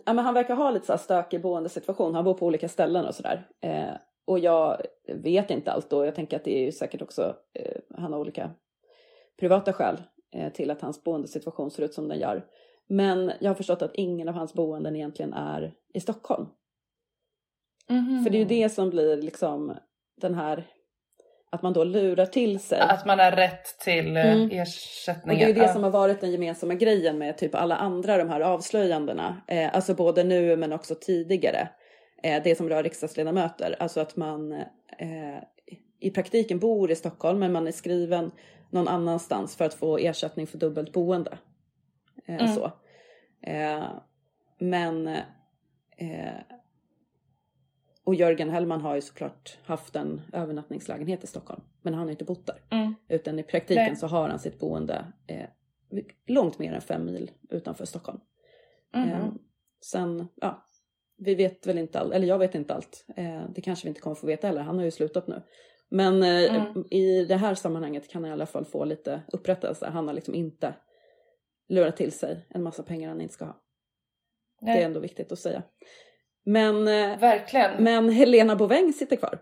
ja, 0.04 0.12
men 0.12 0.18
han 0.18 0.35
verkar 0.35 0.54
ha 0.54 0.71
lite 0.71 0.87
så 0.87 0.92
här 0.92 0.99
stökig 0.99 1.42
boendesituation. 1.42 2.14
Han 2.14 2.25
bor 2.25 2.35
på 2.35 2.47
olika 2.47 2.68
ställen 2.68 3.07
och 3.07 3.14
sådär. 3.14 3.49
Eh, 3.61 3.95
och 4.25 4.38
jag 4.38 4.83
vet 5.14 5.50
inte 5.50 5.73
allt 5.73 5.92
och 5.92 6.07
jag 6.07 6.14
tänker 6.14 6.37
att 6.37 6.45
det 6.45 6.59
är 6.59 6.64
ju 6.64 6.73
säkert 6.73 7.02
också, 7.02 7.37
eh, 7.54 7.80
han 7.95 8.12
har 8.12 8.21
olika 8.21 8.50
privata 9.38 9.73
skäl 9.73 10.02
eh, 10.33 10.52
till 10.52 10.71
att 10.71 10.80
hans 10.80 11.04
boendesituation 11.04 11.71
ser 11.71 11.83
ut 11.83 11.95
som 11.95 12.09
den 12.09 12.18
gör. 12.18 12.47
Men 12.87 13.33
jag 13.40 13.50
har 13.50 13.54
förstått 13.54 13.83
att 13.83 13.95
ingen 13.95 14.28
av 14.28 14.35
hans 14.35 14.54
boenden 14.54 14.97
egentligen 14.97 15.33
är 15.33 15.75
i 15.95 16.00
Stockholm. 16.00 16.47
Mm. 17.88 18.25
För 18.25 18.30
det 18.30 18.37
är 18.37 18.40
ju 18.40 18.62
det 18.62 18.68
som 18.68 18.90
blir 18.90 19.23
liksom 19.23 19.75
den 20.21 20.35
här 20.35 20.66
att 21.50 21.62
man 21.62 21.72
då 21.72 21.84
lurar 21.84 22.26
till 22.26 22.60
sig. 22.60 22.80
Att 22.80 23.06
man 23.06 23.18
har 23.18 23.30
rätt 23.32 23.78
till 23.78 24.16
eh, 24.16 24.32
Mm. 24.32 24.50
ersättningar. 24.50 25.34
Och 25.34 25.38
det 25.38 25.44
är 25.44 25.48
ju 25.48 25.66
det 25.66 25.72
som 25.72 25.82
har 25.82 25.90
varit 25.90 26.20
den 26.20 26.30
gemensamma 26.32 26.74
grejen 26.74 27.18
med 27.18 27.38
typ 27.38 27.54
alla 27.54 27.76
andra 27.76 28.16
de 28.16 28.28
här 28.28 28.40
avslöjandena. 28.40 29.42
Eh, 29.46 29.74
alltså 29.74 29.94
både 29.94 30.24
nu 30.24 30.56
men 30.56 30.72
också 30.72 30.94
tidigare. 30.94 31.68
Eh, 32.22 32.42
det 32.44 32.54
som 32.54 32.68
rör 32.68 32.82
riksdagsledamöter. 32.82 33.76
Alltså 33.80 34.00
att 34.00 34.16
man 34.16 34.52
eh, 34.52 35.38
i 36.00 36.10
praktiken 36.10 36.58
bor 36.58 36.90
i 36.90 36.94
Stockholm 36.96 37.38
men 37.38 37.52
man 37.52 37.66
är 37.66 37.72
skriven 37.72 38.30
någon 38.70 38.88
annanstans 38.88 39.56
för 39.56 39.64
att 39.64 39.74
få 39.74 39.98
ersättning 39.98 40.46
för 40.46 40.58
dubbelt 40.58 40.92
boende. 40.92 41.38
Eh, 42.28 42.34
Mm. 42.34 42.54
så. 42.54 42.72
Eh, 43.42 43.84
men 44.58 45.06
eh, 45.96 46.34
och 48.08 48.14
Jörgen 48.14 48.50
Hellman 48.50 48.80
har 48.80 48.94
ju 48.94 49.00
såklart 49.00 49.58
haft 49.64 49.96
en 49.96 50.20
övernattningslägenhet 50.32 51.24
i 51.24 51.26
Stockholm. 51.26 51.62
Men 51.82 51.94
han 51.94 52.02
har 52.02 52.10
inte 52.10 52.24
bott 52.24 52.46
där. 52.46 52.62
Mm. 52.70 52.94
Utan 53.08 53.38
i 53.38 53.42
praktiken 53.42 53.84
Nej. 53.84 53.96
så 53.96 54.06
har 54.06 54.28
han 54.28 54.38
sitt 54.38 54.58
boende 54.58 55.12
eh, 55.26 55.48
långt 56.26 56.58
mer 56.58 56.72
än 56.72 56.80
fem 56.80 57.04
mil 57.04 57.30
utanför 57.50 57.84
Stockholm. 57.84 58.20
Mhm. 58.94 59.08
Eh, 59.08 59.28
sen, 59.84 60.28
ja, 60.34 60.68
vi 61.18 61.34
vet 61.34 61.66
väl 61.66 61.78
inte 61.78 62.00
allt, 62.00 62.12
eller 62.12 62.26
jag 62.26 62.38
vet 62.38 62.54
inte 62.54 62.74
allt. 62.74 63.04
Eh, 63.16 63.42
det 63.54 63.60
kanske 63.60 63.84
vi 63.84 63.88
inte 63.88 64.00
kommer 64.00 64.16
få 64.16 64.26
veta 64.26 64.46
heller, 64.46 64.62
han 64.62 64.78
har 64.78 64.84
ju 64.84 64.90
slutat 64.90 65.26
nu. 65.26 65.42
Men 65.88 66.22
eh, 66.22 66.54
Mm. 66.66 66.84
i 66.90 67.24
det 67.24 67.36
här 67.36 67.54
sammanhanget 67.54 68.08
kan 68.08 68.22
han 68.22 68.30
i 68.30 68.32
alla 68.32 68.46
fall 68.46 68.64
få 68.64 68.84
lite 68.84 69.22
upprättelse. 69.32 69.86
Han 69.86 70.06
har 70.06 70.14
liksom 70.14 70.34
inte 70.34 70.74
lurat 71.68 71.96
till 71.96 72.12
sig 72.12 72.46
en 72.48 72.62
massa 72.62 72.82
pengar 72.82 73.08
han 73.08 73.20
inte 73.20 73.34
ska 73.34 73.44
ha. 73.44 73.62
Det 74.60 74.70
är 74.70 74.74
Nej, 74.74 74.82
ändå 74.82 75.00
viktigt 75.00 75.32
att 75.32 75.38
säga. 75.38 75.62
Men, 76.52 76.88
eh, 76.88 77.18
Verkligen. 77.18 77.84
men 77.84 78.10
Helena 78.10 78.56
Bouveng 78.56 78.92
sitter 78.92 79.16
kvar. 79.16 79.38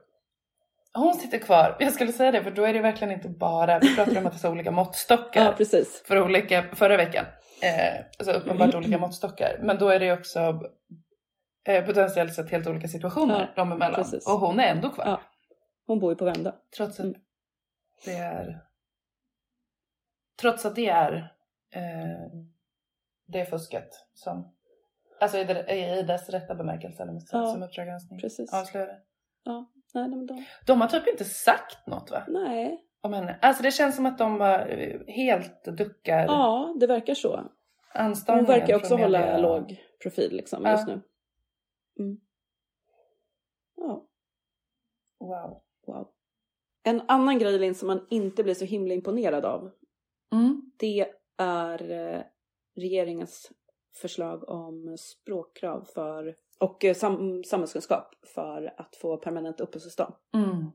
Hon 0.94 1.14
sitter 1.14 1.38
kvar. 1.38 1.76
Jag 1.80 1.92
skulle 1.92 2.12
säga 2.12 2.30
det 2.32 2.42
för 2.42 2.50
då 2.50 2.64
är 2.64 2.72
det 2.72 2.80
verkligen 2.80 3.12
inte 3.12 3.28
bara, 3.28 3.78
vi 3.78 3.96
pratade 3.96 4.18
om 4.20 4.26
att 4.26 4.32
det 4.32 4.38
finns 4.38 4.44
olika 4.52 4.70
måttstockar 4.70 5.44
Ja, 5.44 5.52
precis. 5.56 6.02
för 6.06 6.22
olika, 6.22 6.62
förra 6.74 6.96
veckan. 6.96 7.24
Eh, 7.62 8.04
alltså 8.18 8.32
uppenbart 8.32 8.74
olika 8.74 8.98
måttstockar. 8.98 9.58
Men 9.62 9.78
då 9.78 9.88
är 9.88 10.00
det 10.00 10.12
också 10.12 10.60
eh, 11.68 11.84
potentiellt 11.86 12.34
sett 12.34 12.50
helt 12.50 12.66
olika 12.66 12.88
situationer 12.88 13.40
Ja, 13.40 13.62
dem 13.62 13.72
emellan. 13.72 13.94
precis. 13.94 14.26
Och 14.26 14.40
hon 14.40 14.60
är 14.60 14.66
ändå 14.70 14.90
kvar. 14.90 15.04
Ja. 15.06 15.20
Hon 15.86 15.98
bor 15.98 16.12
ju 16.12 16.16
på 16.16 16.24
Värmdö. 16.24 16.52
Trots 16.76 17.00
att 17.00 17.04
Mm. 17.06 17.18
det 18.04 18.12
är 18.16 18.60
Trots 20.40 20.66
att 20.66 20.74
det 20.76 20.88
är 20.88 21.12
eh, 21.74 22.40
det 23.26 23.40
är 23.40 23.44
fusket 23.44 23.88
som 24.14 24.52
Alltså 25.20 25.38
i, 25.38 25.42
i 25.98 26.02
dess 26.02 26.28
rätta 26.28 26.54
bemärkelse 26.54 27.02
eller 27.02 27.12
Ja, 27.32 27.46
som 27.52 27.62
Uppdrag 27.62 27.86
granskning 27.86 28.20
avslöjade. 28.52 29.00
Nej, 29.94 30.08
men 30.08 30.26
de, 30.26 30.44
De 30.66 30.80
har 30.80 30.88
typ 30.88 31.06
inte 31.08 31.24
sagt 31.24 31.86
något 31.86 32.10
va? 32.10 32.24
nej. 32.28 32.82
Om 33.00 33.12
henne. 33.12 33.38
Alltså 33.42 33.62
det 33.62 33.70
känns 33.70 33.96
som 33.96 34.06
att 34.06 34.18
de 34.18 34.38
bara 34.38 34.66
eh, 34.66 35.00
helt 35.06 35.64
duckar 35.64 36.24
Ja, 36.26 36.74
det 36.80 36.86
verkar 36.86 37.14
så. 37.14 37.50
Hon 38.26 38.44
verkar 38.44 38.76
också 38.76 38.96
hålla 38.96 39.18
media. 39.20 39.38
låg 39.38 39.76
profil 40.02 40.36
liksom 40.36 40.62
Ja. 40.64 40.70
just 40.70 40.86
nu. 40.86 40.92
Mm. 41.98 42.20
Ja, 43.76 44.06
Wow. 45.18 45.62
wow. 45.86 46.08
En 46.82 47.02
annan 47.08 47.38
grej 47.38 47.58
Linn 47.58 47.74
som 47.74 47.86
man 47.86 48.06
inte 48.10 48.42
blir 48.42 48.54
så 48.54 48.64
himla 48.64 48.94
imponerad 48.94 49.44
av. 49.44 49.70
Mm. 50.32 50.70
Det 50.78 51.12
är 51.36 51.90
eh, 51.90 52.22
regeringens 52.76 53.52
förslag 53.96 54.48
om 54.48 54.96
språkkrav 54.98 55.84
för 55.94 56.34
och 56.60 56.84
eh, 56.84 56.94
sam, 56.94 57.44
samhällskunskap 57.44 58.14
för 58.34 58.74
att 58.76 58.96
få 58.96 59.16
permanent 59.16 59.60
uppehållstillstånd. 59.60 60.14
Mm. 60.34 60.70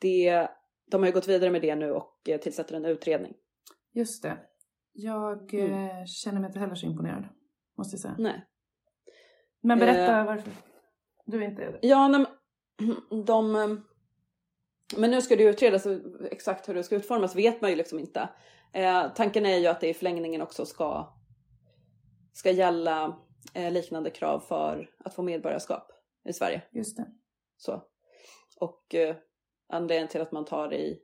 Det, 0.00 0.48
de 0.90 1.00
har 1.02 1.06
ju 1.06 1.12
gått 1.14 1.28
vidare 1.28 1.50
med 1.50 1.62
det 1.62 1.74
nu 1.74 1.90
och 1.92 2.28
eh, 2.28 2.40
tillsätter 2.40 2.74
en 2.76 2.84
utredning. 2.84 3.34
Just 3.92 4.22
det. 4.22 4.38
Jag 4.92 5.54
Mm. 5.54 5.72
eh, 5.72 6.04
känner 6.06 6.40
mig 6.40 6.48
inte 6.48 6.58
heller 6.58 6.74
så 6.74 6.86
imponerad. 6.86 7.24
Måste 7.78 7.94
jag 7.94 8.00
säga. 8.00 8.14
Nej. 8.18 8.46
Men 9.60 9.78
berätta 9.78 10.18
Eh. 10.20 10.26
varför 10.26 10.52
du 11.26 11.44
inte 11.44 11.62
är 11.62 11.72
det. 11.72 11.78
Ja, 11.82 12.08
nej, 12.08 12.26
de... 13.26 13.52
Men 14.96 15.10
nu 15.10 15.20
ska 15.22 15.36
det 15.36 15.42
ju 15.42 15.48
utredas 15.50 15.86
exakt 16.30 16.68
hur 16.68 16.74
det 16.74 16.82
ska 16.82 16.96
utformas 16.96 17.36
vet 17.36 17.60
man 17.60 17.70
ju 17.70 17.76
liksom 17.76 17.98
inte. 17.98 18.28
Eh, 18.72 19.12
tanken 19.14 19.46
är 19.46 19.56
ju 19.58 19.66
att 19.66 19.80
det 19.80 19.88
i 19.88 19.94
förlängningen 19.94 20.42
också 20.42 20.66
ska, 20.66 21.14
ska 22.34 22.50
gälla 22.50 23.18
eh, 23.54 23.72
liknande 23.72 24.10
krav 24.10 24.40
för 24.40 24.90
att 24.98 25.14
få 25.14 25.22
medborgarskap 25.22 25.92
i 26.28 26.32
Sverige. 26.32 26.62
Just 26.70 26.96
det. 26.96 27.06
Så. 27.56 27.82
Och 28.60 28.94
eh, 28.94 29.16
anledningen 29.68 30.08
till 30.08 30.20
att 30.20 30.32
man 30.32 30.44
tar 30.44 30.68
det 30.68 30.78
i, 30.78 31.00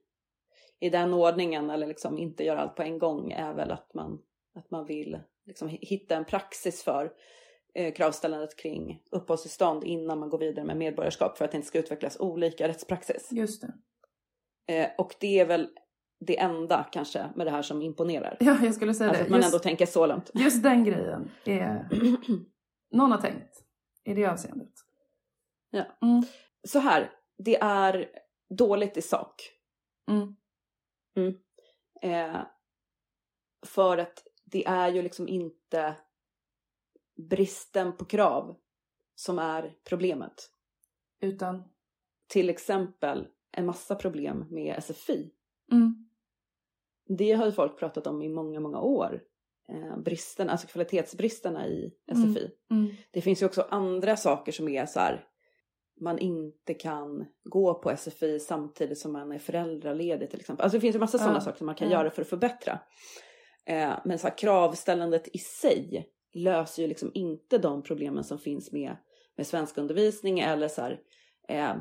i 0.81 0.91
den 0.91 1.15
ordningen 1.15 1.71
eller 1.71 1.87
liksom 1.87 2.19
inte 2.19 2.45
gör 2.45 2.57
allt 2.57 2.77
på 2.77 2.83
en 2.83 2.99
gång 2.99 3.33
är 3.33 3.55
väl 3.55 3.71
att 3.71 3.95
man, 3.95 4.23
att 4.55 4.71
man 4.71 4.87
vill 4.87 5.21
liksom 5.47 5.69
hitta 5.69 6.17
en 6.17 6.25
praxis 6.25 6.83
för 6.83 7.13
eh, 7.75 7.95
kravställandet 7.95 8.57
kring 8.57 9.03
uppehållstillstånd 9.11 9.85
innan 9.85 10.19
man 10.19 10.31
går 10.31 10.39
vidare 10.39 10.65
med 10.65 10.77
medborgarskap 10.77 11.39
för 11.39 11.45
att 11.45 11.51
det 11.51 11.57
inte 11.57 11.69
ska 11.69 11.79
utvecklas 11.79 12.21
olika 12.21 12.69
rättspraxis. 12.69 13.29
Just 13.33 13.63
det. 13.63 13.73
Eh, 14.75 14.91
och 14.99 15.15
det 15.21 15.39
är 15.41 15.47
väl 15.47 15.69
det 16.21 16.39
enda 16.41 16.85
kanske 16.93 17.31
med 17.35 17.47
det 17.47 17.51
här 17.51 17.63
som 17.63 17.83
imponerar. 17.83 18.37
Ja, 18.41 18.57
jag 18.63 18.75
skulle 18.75 18.95
säga 18.95 19.09
Alltså 19.11 19.23
det. 19.23 19.27
att 19.27 19.31
man 19.31 19.39
Just, 19.41 19.55
ändå 19.55 19.59
tänker 19.59 19.87
så 19.87 20.07
långt. 20.07 20.31
just 20.35 20.63
den 20.63 20.85
grejen 20.85 21.31
är... 21.45 21.89
Någon 22.93 23.13
har 23.13 23.19
tänkt 23.19 23.65
i 24.05 24.15
det 24.15 24.27
avseendet. 24.27 24.73
Ja. 25.71 25.85
Mm. 26.03 26.23
Så 26.69 26.79
här, 26.79 27.13
det 27.39 27.57
är 27.61 28.09
dåligt 28.49 28.97
i 28.97 29.03
sak. 29.03 29.51
Mm. 30.11 30.37
Eh, 32.03 32.41
för 33.67 33.99
att 33.99 34.27
det 34.45 34.67
är 34.67 34.89
ju 34.89 35.03
liksom 35.03 35.29
inte 35.29 35.97
bristen 37.17 37.97
på 37.97 38.05
krav 38.05 38.57
som 39.15 39.39
är 39.39 39.75
problemet. 39.85 40.51
Utan... 41.21 41.65
Till 42.27 42.51
exempel 42.51 43.29
en 43.53 43.67
massa 43.67 43.95
problem 43.95 44.47
med 44.51 44.85
SFI. 44.85 45.31
Mm. 45.73 46.10
Det 47.19 47.33
har 47.33 47.47
ju 47.47 47.53
folk 47.53 47.79
pratat 47.79 48.07
om 48.07 48.23
i 48.23 48.29
många, 48.29 48.61
många 48.61 48.81
år. 48.81 49.23
Eh, 49.69 49.99
bristen, 49.99 50.51
alltså 50.51 50.67
kvalitetsbristerna 50.67 51.67
i 51.67 51.93
Mm. 52.13 52.35
SFI. 52.35 52.51
Mm. 52.71 52.95
Det 53.11 53.21
finns 53.21 53.43
ju 53.43 53.47
också 53.47 53.67
andra 53.71 54.17
saker 54.17 54.53
som 54.53 54.69
är 54.69 54.87
så 54.87 55.01
här. 55.01 55.27
Man 56.01 56.19
inte 56.19 56.75
kan 56.75 57.27
gå 57.45 57.75
på 57.75 57.91
SFI 57.97 58.41
samtidigt 58.41 58.99
som 58.99 59.13
man 59.13 59.33
är 59.33 59.39
föräldraledig 59.39 60.31
till 60.31 60.41
exempel. 60.41 60.65
Alltså 60.65 60.77
det 60.77 60.81
finns 60.81 60.97
ju 60.97 61.01
massa 61.01 61.19
Ja, 61.19 61.23
sådana 61.23 61.41
saker 61.41 61.59
som 61.59 61.67
man 61.67 61.75
kan 61.75 61.91
ja. 61.91 61.99
göra 61.99 62.11
för 62.11 62.23
att 62.23 62.29
förbättra. 62.29 62.81
Eh, 63.67 63.93
men 64.05 64.19
så 64.19 64.29
här, 64.29 64.39
kravställandet 64.39 65.29
i 65.33 65.39
sig 65.39 66.09
löser 66.35 66.83
ju 66.83 66.89
liksom 66.89 67.11
inte 67.15 67.59
de 67.59 67.83
problemen 67.83 68.25
som 68.25 68.39
finns 68.39 68.73
med, 68.73 68.97
med 69.37 69.47
svenskundervisning 69.47 70.41
eller 70.41 70.69
så 70.69 70.83
här, 70.83 71.01
eh, 71.49 71.77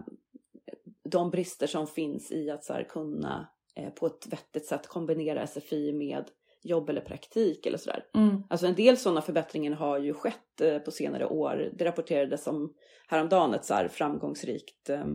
de 1.04 1.30
brister 1.30 1.68
som 1.68 1.88
finns 1.88 2.32
i 2.32 2.50
att 2.50 2.64
så 2.64 2.74
här, 2.74 2.84
kunna 2.84 3.48
på 3.96 4.08
ett 4.08 4.28
vettigt 4.28 4.66
sätt 4.66 4.88
kombinera 4.88 5.48
SFI 5.48 5.94
med 5.94 6.30
jobb 6.64 6.90
eller 6.90 7.02
praktik 7.02 7.66
eller 7.66 7.78
sådär. 7.78 8.06
Mm. 8.16 8.44
Alltså 8.50 8.68
en 8.68 8.76
del 8.76 8.98
sådana 8.98 9.22
förbättringar 9.22 9.72
har 9.72 9.98
ju 9.98 10.14
skett 10.14 10.62
eh, 10.62 10.78
på 10.78 10.92
senare 10.92 11.26
år. 11.26 11.72
Det 11.74 11.86
rapporterades 11.86 12.48
om 12.48 12.74
häromdagen 13.08 13.54
ett 13.54 13.66
så 13.66 13.74
här 13.74 13.88
framgångsrikt 13.88 14.90
eh, 14.90 15.08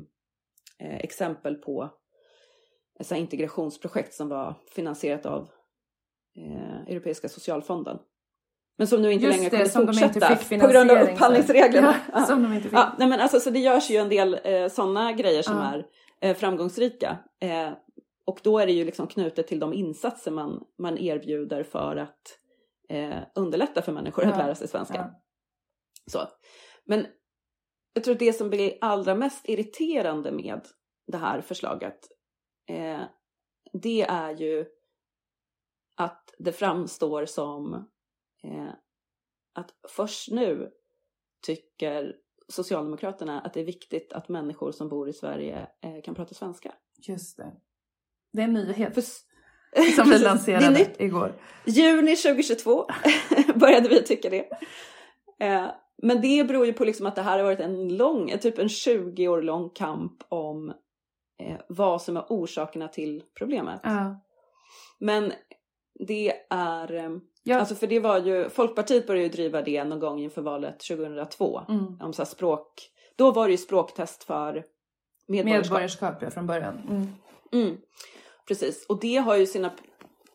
eh, 0.78 0.96
exempel 0.96 1.54
på 1.54 1.90
ett 3.00 3.06
så 3.06 3.14
integrationsprojekt 3.14 4.14
som 4.14 4.28
var 4.28 4.54
finansierat 4.74 5.26
av 5.26 5.48
eh, 6.36 6.92
Europeiska 6.92 7.28
socialfonden. 7.28 7.98
Men 8.78 8.86
som 8.86 9.02
nu 9.02 9.12
inte 9.12 9.26
Just 9.26 9.38
längre 9.38 9.50
det, 9.50 9.56
kunde 9.56 9.70
som 9.70 9.86
de 9.86 9.92
fortsätta 9.92 10.36
fick 10.36 10.60
på 10.60 10.68
grund 10.68 10.90
av 10.90 10.98
upphandlingsreglerna. 10.98 11.96
Ja, 12.12 12.26
som 12.26 12.42
de 12.42 12.52
inte 12.52 12.68
fick. 12.68 12.78
Ja, 12.78 12.94
nej 12.98 13.08
men 13.08 13.20
alltså, 13.20 13.40
så 13.40 13.50
det 13.50 13.58
görs 13.58 13.90
ju 13.90 13.96
en 13.96 14.08
del 14.08 14.40
eh, 14.44 14.68
sådana 14.68 15.12
grejer 15.12 15.42
som 15.42 15.56
Ja. 15.56 15.62
är 15.62 15.86
eh, 16.30 16.36
framgångsrika. 16.36 17.18
Och 18.24 18.40
då 18.42 18.58
är 18.58 18.66
det 18.66 18.72
ju 18.72 18.84
liksom 18.84 19.06
knutet 19.06 19.46
till 19.46 19.58
de 19.58 19.72
insatser 19.72 20.30
man, 20.30 20.66
man 20.78 20.98
erbjuder 20.98 21.62
för 21.62 21.96
att 21.96 22.38
eh, 22.88 23.18
underlätta 23.34 23.82
för 23.82 23.92
människor 23.92 24.24
att 24.24 24.30
Ja. 24.30 24.38
lära 24.38 24.54
sig 24.54 24.68
svenska. 24.68 24.94
Ja. 24.94 25.22
Så. 26.06 26.28
Men 26.84 27.06
jag 27.92 28.04
tror 28.04 28.12
att 28.12 28.18
det 28.18 28.32
som 28.32 28.50
blir 28.50 28.78
allra 28.80 29.14
mest 29.14 29.48
irriterande 29.48 30.32
med 30.32 30.60
det 31.06 31.16
här 31.18 31.40
förslaget 31.40 32.08
eh, 32.68 33.00
det 33.72 34.02
är 34.02 34.30
ju 34.36 34.66
att 35.96 36.34
det 36.38 36.52
framstår 36.52 37.26
som 37.26 37.74
eh, 38.42 38.68
att 39.52 39.74
först 39.88 40.30
nu 40.30 40.70
tycker 41.46 42.16
Socialdemokraterna 42.48 43.40
att 43.40 43.54
det 43.54 43.60
är 43.60 43.64
viktigt 43.64 44.12
att 44.12 44.28
människor 44.28 44.72
som 44.72 44.88
bor 44.88 45.08
i 45.08 45.12
Sverige 45.12 45.68
eh, 45.80 46.02
kan 46.02 46.14
prata 46.14 46.34
svenska. 46.34 46.74
Just 47.08 47.36
det. 47.36 47.52
Det 48.34 48.42
är 48.42 48.44
en 48.44 48.54
nyhet 48.54 49.04
som 49.96 50.10
vi 50.10 50.18
lanserade 50.24 50.86
igår. 50.98 51.32
Juni 51.64 52.16
2022 52.16 52.86
började 53.54 53.88
vi 53.88 54.02
tycka 54.02 54.30
det. 54.30 54.48
Eh, 55.40 55.66
men 56.02 56.20
det 56.20 56.44
beror 56.48 56.66
ju 56.66 56.72
på 56.72 56.84
liksom 56.84 57.06
att 57.06 57.16
det 57.16 57.22
här 57.22 57.38
har 57.38 57.44
varit 57.44 57.60
en 57.60 57.96
lång, 57.96 58.38
typ 58.38 58.58
en 58.58 58.68
20 58.68 59.28
år 59.28 59.42
lång 59.42 59.70
kamp 59.70 60.12
om 60.28 60.68
eh, 61.42 61.56
vad 61.68 62.02
som 62.02 62.16
är 62.16 62.24
orsakerna 62.28 62.88
till 62.88 63.22
problemet. 63.38 63.80
Ja. 63.82 64.20
Men 64.98 65.32
det 66.08 66.32
är, 66.50 66.94
eh, 66.94 67.10
Ja. 67.42 67.58
alltså 67.58 67.74
för 67.74 67.86
det 67.86 68.00
var 68.00 68.18
ju, 68.18 68.48
Folkpartiet 68.48 69.06
började 69.06 69.22
ju 69.22 69.28
driva 69.28 69.62
det 69.62 69.84
någon 69.84 70.00
gång 70.00 70.20
inför 70.20 70.42
valet 70.42 70.80
2002. 70.80 71.60
Mm. 71.68 72.00
Om 72.00 72.12
så 72.12 72.24
språk, 72.24 72.90
då 73.16 73.30
var 73.30 73.46
det 73.46 73.52
ju 73.52 73.58
språktest 73.58 74.24
för 74.24 74.64
medborgarskap. 75.26 75.70
Medborgarskap 75.70 76.22
ja, 76.22 76.30
från 76.30 76.46
början. 76.46 76.78
Mm. 76.90 77.06
Mm, 77.52 77.76
precis, 78.48 78.86
och 78.88 79.00
det 79.00 79.16
har 79.16 79.36
ju 79.36 79.46
sina, 79.46 79.72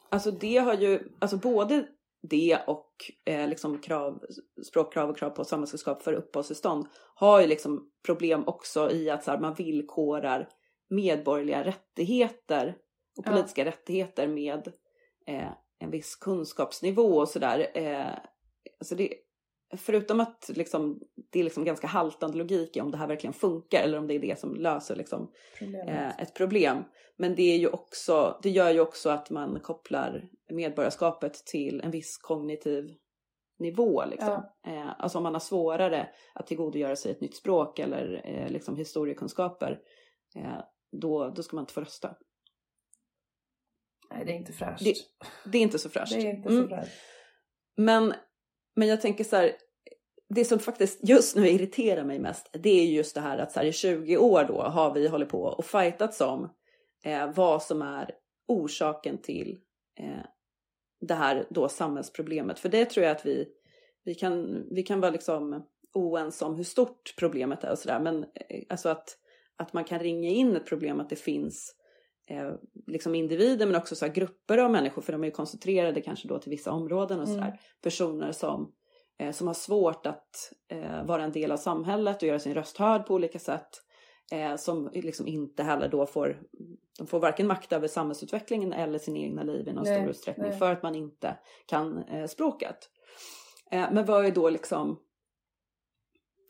alltså 0.10 0.32
det 0.32 0.58
har 0.58 0.74
ju, 0.74 1.00
alltså 1.20 1.38
både 1.38 1.88
det 2.22 2.60
och 2.68 2.94
eh, 3.26 3.50
liksom 3.50 3.80
krav, 3.82 4.24
språkkrav 4.68 5.10
och 5.10 5.18
krav 5.18 5.30
på 5.30 5.44
samhällskunskap 5.44 6.04
för 6.04 6.14
uppehållstillstånd 6.14 6.88
har 7.16 7.42
ju 7.42 7.48
liksom 7.48 7.92
problem 8.06 8.44
också 8.48 8.92
i 8.92 9.10
att 9.10 9.24
så 9.24 9.32
här, 9.32 9.40
man 9.40 9.54
villkorar 9.54 10.50
medborgerliga 10.90 11.64
rättigheter 11.64 12.78
och 13.18 13.24
Ja. 13.28 13.32
politiska 13.32 13.66
rättigheter 13.66 14.28
med 14.28 14.68
eh, 15.28 15.52
en 15.80 15.92
viss 15.92 16.16
kunskapsnivå 16.16 17.18
och 17.18 17.30
sådär. 17.30 17.72
Eh, 17.74 18.18
alltså 18.80 18.96
det, 18.96 19.14
förutom 19.78 20.20
att 20.20 20.50
liksom, 20.56 21.00
det 21.30 21.40
är 21.40 21.44
liksom 21.44 21.66
ganska 21.66 21.88
haltande 21.88 22.38
logik 22.38 22.78
i 22.78 22.82
om 22.82 22.92
det 22.92 22.98
här 22.98 23.08
verkligen 23.08 23.34
funkar 23.34 23.84
eller 23.84 23.98
om 23.98 24.08
det 24.08 24.14
är 24.14 24.20
det 24.20 24.40
som 24.40 24.56
löser 24.56 24.96
liksom, 24.96 25.32
eh, 25.88 26.20
ett 26.20 26.34
problem. 26.34 26.84
Men 27.18 27.36
det, 27.36 27.44
är 27.44 27.58
ju 27.58 27.68
också, 27.68 28.40
det 28.44 28.50
gör 28.50 28.72
ju 28.72 28.80
också 28.80 29.10
att 29.10 29.30
man 29.30 29.60
kopplar 29.60 30.30
medborgarskapet 30.52 31.34
till 31.34 31.82
en 31.82 31.92
viss 31.92 32.18
kognitiv 32.18 32.96
nivå. 33.60 34.06
Liksom. 34.06 34.44
Eh, 34.68 34.90
alltså 34.98 35.18
om 35.18 35.24
man 35.24 35.34
har 35.34 35.40
svårare 35.40 36.10
att 36.34 36.48
tillgodogöra 36.48 36.96
sig 36.96 37.12
ett 37.12 37.22
nytt 37.22 37.36
språk 37.36 37.80
eller 37.80 38.22
eh, 38.26 38.50
liksom 38.50 38.76
historiekunskaper, 38.76 39.80
eh, 40.36 40.60
då, 40.92 41.30
då 41.30 41.44
ska 41.44 41.56
man 41.56 41.64
inte 41.64 41.74
få 41.74 41.82
rösta. 41.82 42.16
Nej, 44.12 44.26
det 44.26 44.32
är 44.32 44.36
inte 44.36 44.54
fräscht. 44.54 44.84
Det, 44.84 44.94
det 45.52 45.58
är 45.58 45.62
inte 45.62 45.80
så 45.80 45.90
fräscht. 45.90 46.14
Det 46.14 46.22
är 46.22 46.36
inte 46.36 46.50
så 46.50 46.56
Mm. 46.56 46.70
fräscht. 46.70 46.92
Men, 47.76 48.14
men 48.76 48.88
jag 48.88 49.02
tänker 49.02 49.24
så 49.24 49.36
här, 49.36 49.52
det 50.30 50.46
som 50.46 50.60
faktiskt 50.60 51.00
just 51.10 51.36
nu 51.36 51.50
irriterar 51.50 52.04
mig 52.04 52.20
mest, 52.20 52.50
det 52.54 52.70
är 52.70 52.86
just 52.86 53.16
det 53.16 53.22
här 53.22 53.38
att 53.38 53.52
så 53.52 53.60
här, 53.60 53.68
i 53.68 53.74
20 53.74 54.18
år 54.18 54.44
då 54.44 54.62
har 54.62 54.94
vi 54.94 55.08
hållit 55.08 55.30
på 55.30 55.42
och 55.44 55.66
fightats 55.66 56.22
om 56.22 56.50
eh, 57.04 57.32
vad 57.34 57.64
som 57.64 57.82
är 57.82 58.12
orsaken 58.48 59.18
till 59.18 59.60
eh, 60.00 60.26
det 61.02 61.14
här 61.14 61.46
då 61.50 61.70
samhällsproblemet. 61.70 62.60
För 62.60 62.70
det 62.70 62.86
tror 62.86 63.06
jag 63.06 63.16
att 63.16 63.26
vi, 63.26 63.48
vi, 64.04 64.16
kan, 64.16 64.66
vi 64.72 64.84
kan 64.84 65.00
vara 65.00 65.12
liksom 65.12 65.66
oense 65.94 66.46
om 66.46 66.56
hur 66.56 66.64
stort 66.64 67.14
problemet 67.18 67.64
är 67.64 67.72
och 67.72 67.80
sådär. 67.80 68.00
Men 68.00 68.24
eh, 68.24 68.64
alltså 68.70 68.90
att, 68.90 69.18
att 69.56 69.74
man 69.74 69.84
kan 69.84 70.00
ringa 70.00 70.30
in 70.30 70.56
ett 70.56 70.66
problem 70.66 71.00
att 71.00 71.10
det 71.10 71.16
finns 71.16 71.76
eh, 72.30 72.52
liksom 72.88 73.16
individer 73.16 73.66
men 73.66 73.76
också 73.76 73.96
så 73.96 74.08
grupper 74.08 74.58
av 74.58 74.72
människor 74.72 75.02
för 75.02 75.12
de 75.12 75.22
är 75.24 75.28
ju 75.28 75.32
koncentrerade 75.32 76.02
kanske 76.02 76.28
då 76.28 76.40
till 76.40 76.50
vissa 76.50 76.72
områden 76.72 77.20
och 77.20 77.28
Mm. 77.28 77.38
sådär. 77.40 77.60
Personer 77.82 78.32
som, 78.32 78.72
eh, 79.20 79.32
som 79.32 79.48
har 79.48 79.54
svårt 79.54 80.06
att 80.06 80.52
eh, 80.72 81.06
vara 81.06 81.24
en 81.24 81.32
del 81.32 81.52
av 81.52 81.58
samhället 81.58 82.22
och 82.22 82.28
göra 82.28 82.40
sin 82.40 82.54
röst 82.54 82.78
hörd 82.78 83.06
på 83.06 83.14
olika 83.14 83.40
sätt. 83.40 83.70
Eh, 84.32 84.56
som 84.56 84.90
liksom 84.94 85.28
inte 85.28 85.64
heller 85.64 85.88
då 85.90 86.06
får, 86.06 86.42
de 86.98 87.08
får 87.08 87.20
varken 87.20 87.48
makt 87.48 87.74
över 87.74 87.88
samhällsutvecklingen 87.88 88.74
eller 88.74 89.00
sin 89.00 89.18
egna 89.18 89.44
liv 89.44 89.68
i 89.68 89.74
någon 89.74 89.84
Nej, 89.84 90.00
stor 90.00 90.10
utsträckning 90.10 90.50
nej. 90.50 90.60
för 90.60 90.72
att 90.72 90.84
man 90.84 90.96
inte 90.96 91.38
kan 91.66 91.98
eh, 92.04 92.26
språket. 92.28 92.78
Men 93.72 94.06
vad 94.06 94.26
är 94.26 94.32
då 94.32 94.50
liksom 94.50 95.00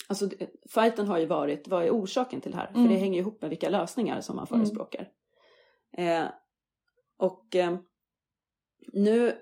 Alltså 0.07 0.29
fighten 0.69 1.07
har 1.07 1.17
ju 1.17 1.25
varit, 1.25 1.67
vad 1.67 1.83
är 1.85 1.89
orsaken 1.89 2.41
till 2.41 2.51
det 2.51 2.57
här? 2.57 2.67
Mm. 2.69 2.83
För 2.83 2.93
det 2.93 2.99
hänger 2.99 3.13
ju 3.13 3.19
ihop 3.19 3.41
med 3.41 3.49
vilka 3.49 3.69
lösningar 3.69 4.21
som 4.21 4.35
man 4.35 4.47
Mm. 4.51 4.59
förespråkar. 4.65 5.09
Eh, 5.97 6.25
och 7.17 7.55
eh, 7.55 7.77
nu, 8.93 9.37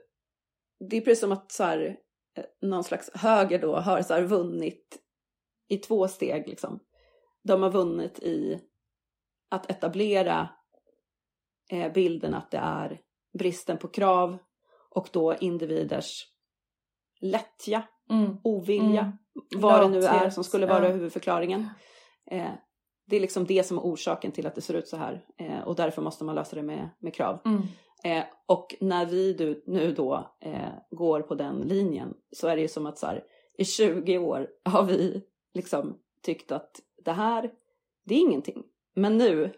det 0.90 0.98
är 0.98 1.02
precis 1.02 1.20
som 1.20 1.32
att 1.32 1.52
så 1.52 1.64
här, 1.64 1.98
eh, 2.38 2.46
någon 2.62 2.84
slags 2.84 3.10
höger 3.14 3.60
då 3.60 3.76
har 3.76 4.02
så 4.02 4.14
här 4.14 4.24
vunnit 4.24 5.04
i 5.68 5.78
två 5.78 6.08
steg 6.08 6.48
liksom. 6.48 6.80
De 7.44 7.64
har 7.64 7.72
vunnit 7.72 8.20
i 8.20 8.62
att 9.50 9.72
etablera 9.72 10.50
eh, 11.72 11.92
bilden 11.94 12.34
att 12.34 12.52
det 12.52 12.58
är 12.58 13.02
bristen 13.40 13.78
på 13.78 13.88
krav 13.88 14.38
och 14.90 15.10
då 15.14 15.36
individers 15.36 16.26
lättja, 17.22 17.84
Mm. 18.10 18.38
ovilja, 18.44 19.02
Mm. 19.02 19.18
vad 19.62 19.82
det 19.82 19.90
nu 19.90 20.06
är 20.06 20.30
som 20.30 20.44
skulle 20.44 20.66
vara 20.66 20.86
ja. 20.88 20.92
huvudförklaringen. 20.94 21.70
Eh, 22.32 22.52
det 23.10 23.15
är 23.15 23.20
liksom 23.20 23.46
det 23.46 23.63
som 23.63 23.78
är 23.78 23.82
orsaken 23.82 24.32
till 24.32 24.48
att 24.48 24.56
det 24.56 24.62
ser 24.62 24.74
ut 24.74 24.88
så 24.88 24.98
här 24.98 25.26
eh, 25.38 25.60
och 25.60 25.76
därför 25.76 26.02
måste 26.02 26.24
man 26.24 26.36
lösa 26.36 26.56
det 26.56 26.63
med, 26.63 26.89
med 27.00 27.13
krav. 27.13 27.39
Mm. 27.46 27.62
Eh, 28.04 28.26
och 28.46 28.76
när 28.80 29.06
vi 29.06 29.34
du, 29.34 29.63
nu 29.65 29.93
då 29.93 30.36
eh, 30.39 30.70
går 30.91 31.22
på 31.22 31.36
den 31.36 31.56
linjen 31.60 32.13
så 32.32 32.48
är 32.48 32.56
det 32.56 32.62
ju 32.62 32.67
som 32.67 32.86
att 32.86 32.98
så 32.98 33.08
här, 33.08 33.24
i 33.58 33.65
20 33.65 34.17
år 34.17 34.50
har 34.63 34.84
vi 34.84 35.22
liksom 35.54 36.00
tyckt 36.22 36.52
att 36.52 36.82
det 37.06 37.12
här, 37.12 37.52
det 38.06 38.15
är 38.15 38.20
ingenting. 38.20 38.63
Men 38.96 39.17
nu, 39.17 39.54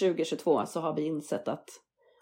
2022, 0.00 0.66
så 0.66 0.80
har 0.80 0.94
vi 0.94 1.06
insett 1.06 1.48
att 1.48 1.70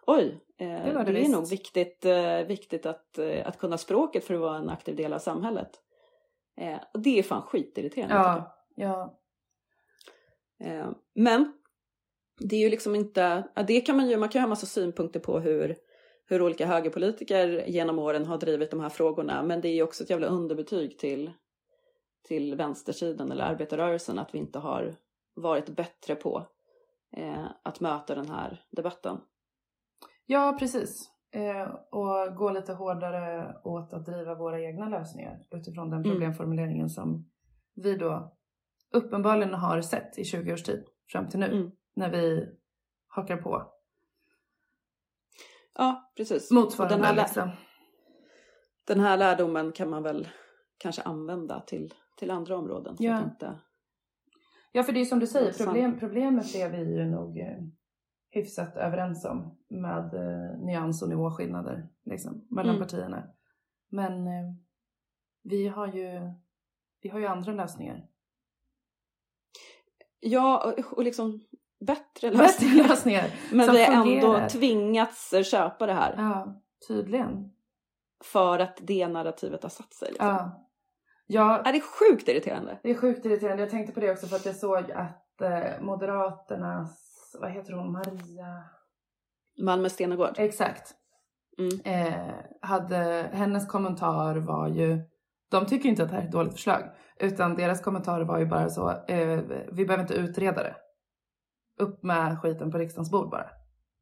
oj, 0.07 0.41
eh, 0.59 0.69
Det 0.69 0.77
det, 0.77 0.93
det 0.93 1.11
är 1.11 1.13
visst. 1.13 1.31
nog 1.31 1.49
viktigt, 1.49 2.05
eh, 2.05 2.39
viktigt 2.39 2.87
att, 2.87 3.19
eh, 3.19 3.49
att 3.49 3.59
kunna 3.59 3.79
språket 3.79 4.25
för 4.25 4.35
att 4.35 4.41
vara 4.41 4.57
en 4.57 4.71
aktiv 4.71 4.97
del 4.97 5.13
av 5.13 5.19
samhället. 5.19 5.71
Och 6.95 7.01
det 7.01 7.19
är 7.19 7.23
fan 7.23 7.43
skitirriterande. 7.43 8.43
ja. 8.75 9.19
Eh, 10.61 10.91
Men 11.15 11.53
det 12.41 12.57
är 12.57 12.61
ju 12.61 12.71
liksom 12.71 12.95
inte, 12.95 13.49
det 13.67 13.81
kan 13.81 13.97
man 13.97 14.09
ju, 14.09 14.17
man 14.17 14.29
kan 14.29 14.39
ju 14.39 14.43
ha 14.43 14.49
massa 14.49 14.67
synpunkter 14.67 15.21
på 15.21 15.39
hur, 15.41 15.77
hur 16.27 16.43
olika 16.43 16.67
högerpolitiker 16.67 17.65
genom 17.67 17.99
åren 17.99 18.27
har 18.27 18.39
drivit 18.39 18.71
de 18.71 18.81
här 18.81 18.89
frågorna. 18.89 19.43
Men 19.43 19.61
det 19.61 19.69
är 19.69 19.75
ju 19.75 19.83
också 19.83 20.05
ett 20.05 20.11
jävla 20.11 20.27
underbetyg 20.27 20.99
till, 20.99 21.33
till 22.29 22.55
vänstersidan 22.55 23.33
eller 23.33 23.45
arbetarrörelsen 23.45 24.19
att 24.19 24.35
vi 24.35 24.39
inte 24.39 24.59
har 24.59 24.95
varit 25.35 25.69
bättre 25.69 26.15
på 26.15 26.47
eh, 27.17 27.47
att 27.63 27.81
möta 27.81 28.15
den 28.15 28.29
här 28.29 28.65
debatten. 28.71 29.19
ja 30.27 30.57
precis. 30.59 31.11
Eh, 31.31 31.75
och 31.91 32.37
gå 32.37 32.51
lite 32.51 32.73
hårdare 32.73 33.57
åt 33.65 33.93
att 33.93 34.07
driva 34.07 34.35
våra 34.35 34.61
egna 34.61 34.89
lösningar 34.89 35.47
utifrån 35.51 35.91
den 35.91 35.99
Mm. 36.01 36.11
problemformuleringen 36.11 36.89
som 36.89 37.31
vi 37.75 37.97
då 37.97 38.36
uppenbarligen 38.91 39.55
har 39.55 39.81
sett 39.81 40.19
i 40.19 40.25
20 40.25 40.53
års 40.53 40.63
tid 40.63 40.85
fram 41.13 41.29
till 41.29 41.41
nu 41.41 41.47
Mm. 41.47 41.71
när 41.95 42.11
vi 42.11 42.49
hakar 43.09 43.37
på 43.37 43.73
Ja, 45.75 46.13
precis. 46.17 46.51
Och 46.51 46.55
motsvarande 46.55 46.97
den, 46.97 47.05
här, 47.05 47.15
liksom. 47.15 47.51
den 48.87 49.01
här 49.01 49.17
lärdomen 49.17 49.73
kan 49.73 49.91
man 49.91 50.03
väl 50.03 50.29
kanske 50.79 51.03
använda 51.03 51.61
till, 51.61 51.95
till 52.17 52.31
andra 52.31 52.57
områden. 52.59 52.97
Ja. 52.99 53.15
att 53.15 53.25
inte, 53.25 53.59
Ja, 54.73 54.83
för 54.83 54.93
det 54.93 55.01
är 55.01 55.05
som 55.05 55.19
du 55.19 55.27
säger, 55.27 55.53
problem, 55.65 55.99
problemet 55.99 56.55
är 56.55 56.71
vi 56.71 56.79
ju 56.79 57.05
nog 57.05 57.39
eh, 57.39 57.59
hyfsat 58.31 58.77
överens 58.77 59.25
om 59.25 59.59
med 59.69 60.15
eh, 60.15 60.59
nyans 60.59 61.03
och 61.03 61.09
nivåskillnader 61.09 61.89
liksom, 62.05 62.47
mellan 62.51 62.75
Mm. 62.75 62.89
partierna. 62.89 63.29
Men 63.89 64.27
eh, 64.27 64.53
vi, 65.43 65.69
har 65.69 65.87
ju, 65.87 66.21
vi 67.01 67.09
har 67.09 67.19
ju 67.19 67.27
andra 67.27 67.53
lösningar. 67.53 68.07
Ja, 70.21 70.73
och, 70.79 70.93
och 70.99 71.05
liksom 71.05 71.41
bättre 71.87 72.31
Bättre 72.31 72.37
lösningar. 72.43 72.89
lösningar! 72.89 73.25
Men 73.53 73.73
vi 73.73 73.85
har 73.85 74.07
ändå 74.07 74.49
tvingats 74.49 75.35
köpa 75.51 75.87
det 75.87 75.93
här 75.93 76.15
Ja, 76.17 76.63
tydligen. 76.89 77.51
för 78.25 78.59
att 78.59 78.79
det 78.83 79.09
narrativet 79.09 79.63
har 79.63 79.71
satt 79.71 79.95
sig. 79.95 80.09
Liksom. 80.09 80.27
Ja. 80.27 80.67
ja, 81.27 81.63
Är 81.65 81.73
det 81.73 81.81
sjukt 81.81 82.29
irriterande? 82.29 82.79
det 82.83 82.91
är 82.91 82.95
sjukt 82.95 83.25
irriterande. 83.27 83.63
Jag 83.63 83.71
tänkte 83.71 83.93
på 83.93 84.01
det 84.01 84.11
också 84.13 84.27
för 84.27 84.37
att 84.37 84.47
jag 84.47 84.57
såg 84.57 84.93
att 84.93 85.41
eh, 85.41 85.81
Moderaternas, 85.81 87.37
vad 87.41 87.51
heter 87.51 87.73
hon, 87.73 87.93
Maria? 87.93 88.63
Malmö 89.59 89.89
Stenegård. 89.89 90.35
Exakt. 90.37 90.95
Mm. 91.59 91.81
Eh, 92.07 92.35
hade, 92.61 93.31
hennes 93.33 93.67
kommentar 93.69 94.37
var 94.37 94.69
ju, 94.69 94.99
de 95.51 95.67
tycker 95.67 95.89
inte 95.89 96.03
att 96.03 96.09
det 96.09 96.15
här 96.15 96.23
är 96.23 96.27
ett 96.27 96.33
dåligt 96.33 96.53
förslag. 96.53 96.83
Utan 97.21 97.55
deras 97.57 97.81
kommentar 97.83 98.21
var 98.21 98.39
ju 98.39 98.47
bara 98.47 98.71
så, 98.71 98.91
eh, 99.09 99.39
vi 99.73 99.85
behöver 99.87 100.01
inte 100.01 100.15
utreda 100.15 100.63
det. 100.63 100.75
Upp 101.79 102.03
med 102.03 102.39
skiten 102.43 102.73
på 102.73 102.79
riksdagens 102.79 103.11
bord 103.11 103.31
bara. 103.31 103.47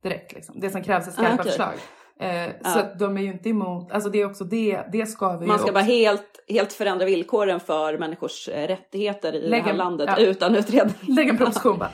Direkt 0.03 0.33
liksom. 0.33 0.61
Det 0.61 0.71
som 0.71 0.83
krävs 0.83 1.07
är 1.09 1.13
skarpa 1.13 1.31
Ah, 1.31 1.35
okej. 1.35 1.45
förslag. 1.45 1.73
Eh, 2.21 2.45
Ja. 2.47 2.71
Så 2.71 2.79
att 2.79 2.99
de 2.99 3.17
är 3.19 3.23
ju 3.23 3.33
inte 3.33 3.49
emot, 3.49 3.93
alltså 3.93 4.11
det 4.11 4.21
är 4.21 4.27
också 4.27 4.45
det, 4.45 4.85
det 4.93 5.07
ska 5.07 5.37
vi 5.37 5.47
Man 5.47 5.59
ska 5.59 5.65
också. 5.65 5.75
bara 5.75 5.85
helt, 5.85 6.45
helt 6.49 6.73
förändra 6.73 7.07
villkoren 7.07 7.61
för 7.61 7.99
människors 7.99 8.49
eh, 8.49 8.67
rättigheter 8.67 9.33
i 9.33 9.49
Lägga- 9.49 9.65
det 9.65 9.71
här 9.71 9.77
landet 9.77 10.09
ja. 10.17 10.25
utan 10.25 10.55
utredning. 10.57 10.95
Lägga 11.17 11.31
en 11.31 11.37
proposition 11.39 11.79
bara. 11.79 11.91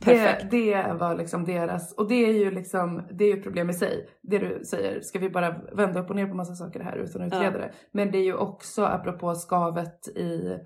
Det, 0.00 0.04
Perfekt. 0.04 0.50
det 0.50 0.96
var 1.00 1.14
liksom 1.14 1.44
deras, 1.44 1.94
och 1.94 2.08
det 2.08 2.14
är 2.14 2.32
ju 2.32 2.50
liksom, 2.50 3.02
det 3.10 3.24
är 3.24 3.28
ju 3.28 3.38
ett 3.38 3.42
problem 3.44 3.70
i 3.70 3.72
sig. 3.72 4.08
Det 4.22 4.38
du 4.38 4.64
säger, 4.64 5.00
ska 5.00 5.18
vi 5.18 5.30
bara 5.30 5.50
vända 5.72 6.00
upp 6.00 6.10
och 6.10 6.16
ner 6.16 6.26
på 6.26 6.34
massa 6.34 6.54
saker 6.54 6.80
här 6.80 6.96
utan 6.96 7.22
att 7.22 7.26
utreda 7.26 7.44
Ja. 7.44 7.50
det? 7.50 7.72
Men 7.92 8.10
det 8.10 8.18
är 8.18 8.22
ju 8.24 8.34
också 8.34 8.84
apropå 8.84 9.34
skavet 9.34 10.08
i 10.08 10.58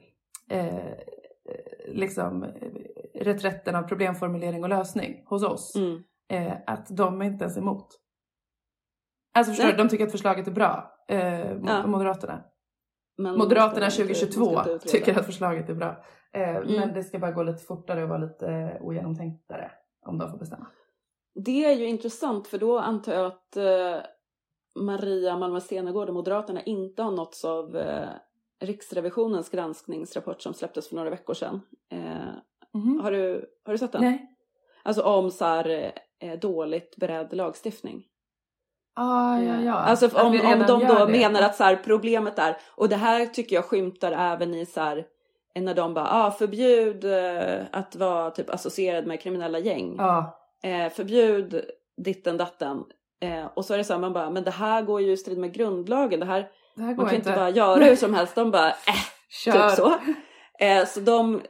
eh, 0.50 0.94
liksom 1.88 2.46
reträtten 3.14 3.74
av 3.74 3.82
problemformulering 3.82 4.62
och 4.62 4.68
lösning 4.68 5.22
hos 5.26 5.42
oss. 5.44 5.76
Mm. 5.76 6.02
Eh, 6.32 6.54
att 6.66 6.86
de 6.96 7.20
är 7.22 7.26
inte 7.26 7.44
ens 7.44 7.58
emot. 7.58 7.86
Alltså 9.34 9.50
förstår 9.52 9.64
Nej. 9.64 9.72
du, 9.76 9.82
de 9.82 9.88
tycker 9.88 10.04
att 10.06 10.12
förslaget 10.12 10.46
är 10.46 10.52
bra. 10.52 10.92
Eh, 11.08 11.52
Ja. 11.66 11.86
Moderaterna. 11.86 12.44
Men 13.16 13.38
Moderaterna 13.38 13.80
man 13.80 13.90
ska 13.90 14.02
inte- 14.02 14.14
2022 14.14 14.52
man 14.54 14.64
ska 14.64 14.72
inte 14.72 14.86
utreda. 14.88 15.04
tycker 15.06 15.20
att 15.20 15.26
förslaget 15.26 15.68
är 15.68 15.74
bra. 15.74 16.04
Eh, 16.34 16.56
Mm. 16.56 16.74
Men 16.74 16.94
det 16.94 17.02
ska 17.02 17.18
bara 17.18 17.32
gå 17.32 17.42
lite 17.42 17.64
fortare 17.64 18.02
och 18.02 18.08
vara 18.08 18.18
lite 18.18 18.78
ogenomtänktare 18.80 19.70
om 20.06 20.18
de 20.18 20.30
får 20.30 20.38
bestämma. 20.38 20.66
Det 21.34 21.64
är 21.64 21.72
ju 21.72 21.86
intressant 21.86 22.46
för 22.48 22.58
då 22.58 22.78
antar 22.78 23.12
jag 23.14 23.26
att 23.26 23.56
eh, 23.56 23.96
Maria 24.80 25.38
Malmö 25.38 25.60
Stenergård 25.60 26.08
och 26.08 26.14
Moderaterna 26.14 26.62
inte 26.62 27.02
har 27.02 27.10
nåtts 27.10 27.44
av 27.44 27.76
eh, 27.76 28.08
Riksrevisionens 28.60 29.50
granskningsrapport 29.50 30.40
som 30.42 30.54
släpptes 30.54 30.88
för 30.88 30.96
några 30.96 31.10
veckor 31.10 31.34
sedan. 31.34 31.60
Eh, 31.92 33.02
har, 33.02 33.10
du, 33.10 33.46
har 33.64 33.72
du 33.72 33.78
sett 33.78 33.92
den? 33.92 34.02
Nej. 34.02 34.28
Alltså 34.84 35.02
om 35.02 35.30
så 35.30 35.44
här, 35.44 35.92
eh, 36.18 36.38
dåligt 36.38 36.96
beredd 36.96 37.32
lagstiftning. 37.36 38.04
Ah, 38.94 39.38
ja, 39.38 39.60
ja. 39.60 39.72
Alltså 39.74 40.08
om, 40.14 40.26
om 40.26 40.64
de 40.66 40.86
då 40.86 41.06
det. 41.06 41.12
menar 41.12 41.42
att 41.42 41.56
så 41.56 41.64
här, 41.64 41.76
problemet 41.76 42.38
är, 42.38 42.56
och 42.70 42.88
det 42.88 42.96
här 42.96 43.26
tycker 43.26 43.56
jag 43.56 43.64
skymtar 43.64 44.12
även 44.12 44.54
i 44.54 44.66
så 44.66 44.80
här, 44.80 45.04
när 45.54 45.74
de 45.74 45.94
bara, 45.94 46.08
ah, 46.10 46.30
förbjud 46.30 47.04
eh, 47.04 47.60
att 47.72 47.96
vara 47.96 48.30
typ 48.30 48.50
associerad 48.50 49.06
med 49.06 49.20
kriminella 49.20 49.58
gäng. 49.58 49.94
Ja. 49.98 50.38
Eh, 50.62 50.92
förbjud 50.92 51.64
ditten 51.96 52.36
datten. 52.36 52.82
Eh, 53.22 53.46
och 53.54 53.64
så 53.64 53.74
är 53.74 53.78
det 53.78 53.84
så 53.84 53.92
här, 53.92 54.00
man 54.00 54.12
bara, 54.12 54.30
men 54.30 54.44
det 54.44 54.50
här 54.50 54.82
går 54.82 55.00
ju 55.00 55.12
i 55.12 55.16
strid 55.16 55.38
med 55.38 55.54
grundlagen. 55.54 56.20
Det 56.20 56.26
här, 56.26 56.48
Det 56.76 56.82
här 56.82 56.94
man 56.94 57.06
kan 57.06 57.14
inte. 57.14 57.32
bara 57.32 57.50
göra 57.50 57.84
hur 57.84 57.96
som 57.96 58.14
helst. 58.14 58.34
De 58.34 58.50
bara, 58.50 58.68
äh, 58.68 58.74
Kör. 59.44 59.68
typ 59.68 59.76
så. 59.76 59.92
Eh, 60.58 60.86
så 60.86 61.00
de 61.00 61.40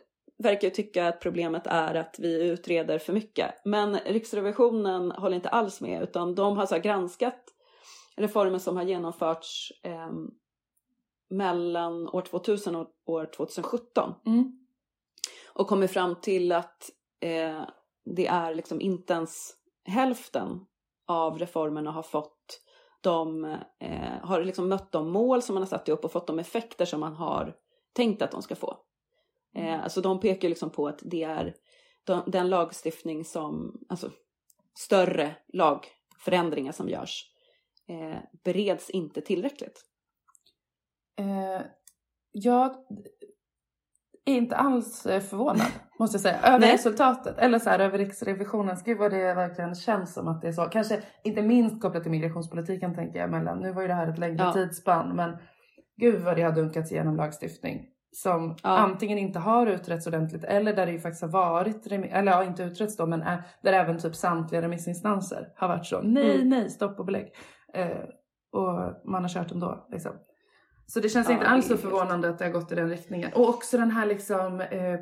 verkar 0.43 0.69
ju 0.69 0.75
tycka 0.75 1.09
att 1.09 1.21
problemet 1.21 1.67
är 1.67 1.95
att 1.95 2.17
vi 2.19 2.43
utreder 2.51 2.99
för 2.99 3.13
mycket. 3.13 3.55
Men 3.65 3.99
Riksrevisionen 3.99 5.11
håller 5.11 5.37
inte 5.37 5.49
alls 5.49 5.81
med 5.81 6.03
utan 6.03 6.35
de 6.35 6.57
har 6.57 6.67
så 6.67 6.79
granskat 6.79 7.45
reformer 8.17 8.59
som 8.59 8.77
har 8.77 8.85
genomförts 8.85 9.73
eh, 9.83 10.13
mellan 11.31 12.09
år 12.09 12.23
2000 12.23 12.77
och 12.77 12.89
år 13.07 13.27
2017 13.37 14.15
Mm. 14.27 14.59
och 15.53 15.69
kommit 15.69 15.91
fram 15.91 16.21
till 16.21 16.53
att 16.53 16.91
eh, 17.21 17.63
det 18.05 18.27
är 18.27 18.55
liksom 18.55 18.81
inte 18.81 19.13
ens 19.13 19.51
hälften 19.85 20.61
av 21.07 21.39
reformerna 21.39 21.91
har 21.91 22.03
fått 22.03 22.61
de, 23.01 23.45
eh, 23.79 24.19
har 24.23 24.45
liksom 24.45 24.69
mött 24.69 24.93
de 24.93 25.11
mål 25.11 25.43
som 25.43 25.55
man 25.55 25.63
har 25.63 25.69
satt 25.69 25.89
upp 25.89 26.05
och 26.05 26.13
fått 26.13 26.27
de 26.27 26.39
effekter 26.39 26.85
som 26.85 27.01
man 27.01 27.17
har 27.17 27.55
tänkt 27.93 28.23
att 28.23 28.31
de 28.31 28.43
ska 28.43 28.55
få. 28.55 28.77
Eh, 29.55 29.83
alltså 29.83 30.01
de 30.01 30.21
pekar 30.21 30.49
liksom 30.49 30.71
på 30.71 30.89
att 30.89 30.99
det 31.03 31.23
är 31.23 31.55
de, 32.05 32.23
den 32.27 32.51
lagstiftning 32.51 33.25
som, 33.25 33.81
alltså 33.89 34.11
större 34.79 35.37
lagförändringar 35.53 36.73
som 36.73 36.89
görs 36.89 37.25
eh, 37.89 38.19
bereds 38.45 38.91
inte 38.91 39.21
tillräckligt. 39.21 39.85
Eh, 41.19 41.63
jag 42.33 42.77
är 44.25 44.35
inte 44.35 44.57
alls 44.57 45.07
eh, 45.07 45.21
förvånad 45.21 45.67
måste 45.99 46.15
jag 46.15 46.23
säga 46.23 46.41
över 46.43 46.59
Nej. 46.59 46.73
resultatet. 46.73 47.39
Eller 47.39 47.59
så 47.59 47.71
här 47.71 47.79
över 47.79 47.99
Riksrevisionens. 47.99 48.83
Gud 48.85 48.99
vad 48.99 49.11
det 49.11 49.35
verkligen 49.35 49.75
känns 49.75 50.15
som 50.15 50.29
att 50.29 50.43
det 50.43 50.49
är 50.49 50.53
så. 50.53 50.65
Kanske 50.65 51.03
inte 51.25 51.43
minst 51.43 51.83
kopplat 51.83 52.03
till 52.03 52.13
migrationspolitiken 52.13 52.95
tänker 52.95 53.19
jag 53.19 53.31
mellan. 53.31 53.61
Nu 53.61 53.73
var 53.73 53.83
ju 53.83 53.89
det 53.89 53.95
här 53.95 54.09
ett 54.13 54.19
längre 54.19 54.45
Ja. 54.45 54.53
tidsspann 54.53 55.17
men 55.17 55.39
gud 55.97 56.23
vad 56.23 56.37
det 56.37 56.43
har 56.43 56.53
dunkats 56.53 56.93
igenom 56.93 57.17
lagstiftning. 57.17 57.92
Som 58.15 58.57
Ja. 58.63 58.69
antingen 58.79 59.19
inte 59.19 59.39
har 59.39 59.67
utretts 59.67 60.07
ordentligt 60.07 60.45
eller 60.45 60.73
där 60.77 60.87
det 60.87 60.93
ju 60.93 61.01
faktiskt 61.01 61.23
har 61.23 61.29
varit, 61.29 61.87
eller 61.87 62.33
ja 62.33 62.45
inte 62.45 62.63
utretts 62.63 62.97
då 62.97 63.07
men 63.07 63.23
är, 63.23 63.43
där 63.63 63.73
även 63.73 63.99
typ 63.99 64.15
samtliga 64.17 64.63
remissinstanser 64.63 65.49
har 65.57 65.69
varit 65.69 65.87
så 65.87 66.01
nej 66.03 66.35
Mm. 66.37 66.49
nej 66.49 66.71
stopp 66.71 66.99
och 66.99 67.07
belägg. 67.07 67.33
Eh, 67.75 67.89
och 68.53 69.01
man 69.11 69.23
har 69.23 69.29
kört 69.29 69.53
ändå 69.53 69.87
liksom. 69.91 70.13
Så 70.87 71.01
det 71.01 71.09
känns 71.09 71.29
Ja, 71.29 71.35
inte 71.35 71.47
alls 71.47 71.69
så 71.69 71.77
förvånande 71.77 72.29
att 72.29 72.39
det 72.39 72.45
har 72.45 72.53
gått 72.53 72.73
i 72.73 72.75
den 72.75 72.89
riktningen. 72.89 73.31
Och 73.35 73.49
också 73.49 73.79
den 73.79 73.91
här 73.91 74.07
liksom, 74.07 74.61
eh, 74.61 74.99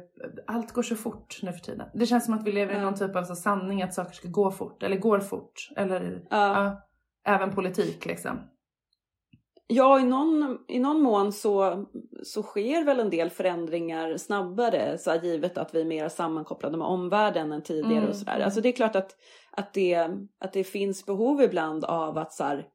allt 0.47 0.73
går 0.73 0.83
så 0.83 0.97
fort 0.97 1.39
nu 1.43 1.53
för 1.53 1.61
tiden. 1.61 1.89
Det 1.95 2.07
känns 2.07 2.25
som 2.25 2.35
att 2.35 2.47
vi 2.47 2.53
lever 2.53 2.73
i 2.73 2.77
Ja. 2.77 2.83
någon 2.83 2.95
typ 2.95 3.17
av 3.17 3.25
så 3.25 3.35
sanning 3.35 3.83
att 3.83 3.95
saker 3.95 4.13
ska 4.13 4.29
gå 4.29 4.51
fort, 4.51 4.83
eller 4.83 4.97
går 4.97 5.21
fort. 5.21 5.69
Eller 5.77 6.23
ja, 6.31 6.81
även 7.27 7.51
politik 7.51 8.07
liksom. 8.07 8.41
Ja, 9.73 10.01
i 10.01 10.03
någon, 10.05 10.59
i 10.69 10.79
någon 10.79 11.01
mån 11.03 11.33
så, 11.33 11.85
så 12.23 12.43
sker 12.43 12.85
väl 12.85 13.01
en 13.01 13.11
del 13.11 13.31
förändringar 13.31 14.17
snabbare, 14.17 14.99
så 14.99 15.11
här, 15.11 15.23
givet 15.23 15.59
att 15.59 15.75
vi 15.75 15.81
är 15.81 15.85
mer 15.85 16.09
sammankopplade 16.09 16.77
med 16.79 16.87
omvärlden 16.87 17.53
än 17.53 17.63
tidigare 17.63 17.97
Mm, 17.97 18.09
och 18.09 18.17
sådär. 18.17 18.33
mm. 18.35 18.45
Alltså 18.45 18.61
det 18.61 18.69
är 18.69 18.73
klart 18.73 18.97
att, 18.97 19.17
att, 19.51 19.75
det, 19.75 20.09
att 20.41 20.53
det 20.53 20.65
finns 20.65 21.07
behov 21.07 21.43
ibland 21.43 21.85
av 21.85 22.19
att 22.19 22.33
så 22.33 22.45
här, 22.45 22.67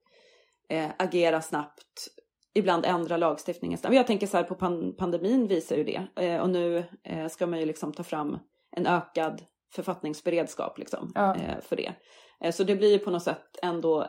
eh, 0.69 0.87
agera 0.99 1.41
snabbt, 1.41 2.07
ibland 2.53 2.85
ändra 2.85 3.17
lagstiftningen 3.17 3.77
snabbt. 3.77 3.95
Jag 3.95 4.07
tänker 4.07 4.27
så 4.27 4.37
här 4.37 4.43
på 4.43 4.55
pan, 4.55 4.95
pandemin 4.97 5.47
visar 5.47 5.75
ju 5.75 5.83
det. 5.83 6.07
Eh, 6.25 6.41
och 6.41 6.49
nu 6.49 6.83
eh, 7.03 7.27
ska 7.27 7.47
man 7.47 7.59
ju 7.59 7.65
liksom 7.65 7.93
ta 7.93 8.03
fram 8.03 8.37
en 8.75 8.87
ökad 8.87 9.41
författningsberedskap 9.73 10.77
liksom, 10.77 11.11
Ja. 11.15 11.35
eh, 11.35 11.61
för 11.61 11.75
det. 11.75 11.93
Eh, 12.41 12.51
så 12.51 12.63
det 12.63 12.75
blir 12.75 12.91
ju 12.91 12.99
på 12.99 13.11
något 13.11 13.23
sätt 13.23 13.59
ändå 13.61 14.07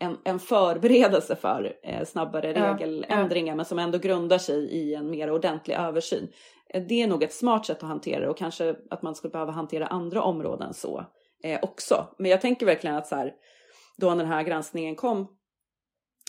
en 0.00 0.16
en, 0.24 0.38
förberedelse 0.38 1.36
för 1.36 1.76
eh, 1.82 2.04
snabbare 2.04 2.52
Ja, 2.52 2.74
regeländringar 2.74 3.54
men 3.54 3.64
som 3.64 3.78
ändå 3.78 3.98
grundar 3.98 4.38
sig 4.38 4.64
i 4.64 4.94
en 4.94 5.10
mer 5.10 5.30
ordentlig 5.30 5.74
översyn. 5.74 6.28
Eh, 6.74 6.82
det 6.82 7.02
är 7.02 7.06
nog 7.06 7.22
ett 7.22 7.32
smart 7.34 7.66
sätt 7.66 7.82
att 7.82 7.88
hantera 7.88 8.20
det 8.20 8.28
och 8.28 8.38
kanske 8.38 8.74
att 8.90 9.02
man 9.02 9.14
skulle 9.14 9.30
behöva 9.30 9.52
hantera 9.52 9.86
andra 9.86 10.22
områden 10.22 10.74
så 10.74 11.04
eh, 11.44 11.58
också. 11.62 12.06
Men 12.18 12.30
jag 12.30 12.40
tänker 12.40 12.66
verkligen 12.66 12.96
att 12.96 13.06
så 13.06 13.16
här, 13.16 13.32
då 13.96 14.10
när 14.10 14.16
den 14.16 14.32
här 14.32 14.42
granskningen 14.42 14.96
kom, 14.96 15.26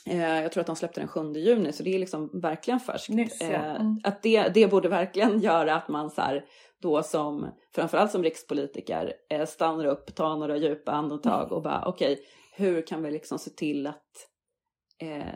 eh, 0.05 0.41
jag 0.41 0.51
tror 0.51 0.61
att 0.61 0.67
de 0.67 0.75
släppte 0.75 1.01
den 1.01 1.07
7 1.07 1.33
juni 1.33 1.73
så 1.73 1.83
det 1.83 1.95
är 1.95 1.99
liksom 1.99 2.41
verkligen 2.41 2.79
färskt. 2.79 3.09
Nyss, 3.09 3.41
ja. 3.41 3.47
Eh, 3.47 3.75
Mm. 3.75 3.99
Att 4.03 4.23
det, 4.23 4.47
det 4.47 4.67
borde 4.67 4.89
verkligen 4.89 5.39
göra 5.41 5.75
att 5.75 5.87
man 5.87 6.09
så 6.09 6.21
här, 6.21 6.45
då 6.81 7.03
som, 7.03 7.47
framförallt 7.75 8.11
som 8.11 8.23
rikspolitiker, 8.23 9.13
stannar 9.47 9.85
upp, 9.85 10.15
tar 10.15 10.35
några 10.35 10.57
djupa 10.57 10.91
andetag 10.91 11.51
och 11.51 11.61
bara 11.61 11.83
okej, 11.85 12.19
hur 12.51 12.87
kan 12.87 13.03
vi 13.03 13.11
liksom 13.11 13.39
se 13.39 13.49
till 13.49 13.87
att, 13.87 14.29
eh, 15.01 15.35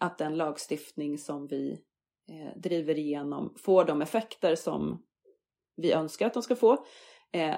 att 0.00 0.18
den 0.18 0.36
lagstiftning 0.36 1.18
som 1.18 1.46
vi 1.46 1.82
eh, 2.30 2.60
driver 2.60 2.98
igenom 2.98 3.54
får 3.58 3.84
de 3.84 4.02
effekter 4.02 4.54
som 4.54 5.02
vi 5.76 5.92
önskar 5.92 6.26
att 6.26 6.34
de 6.34 6.42
ska 6.42 6.56
få. 6.56 6.86
Eh, 7.32 7.56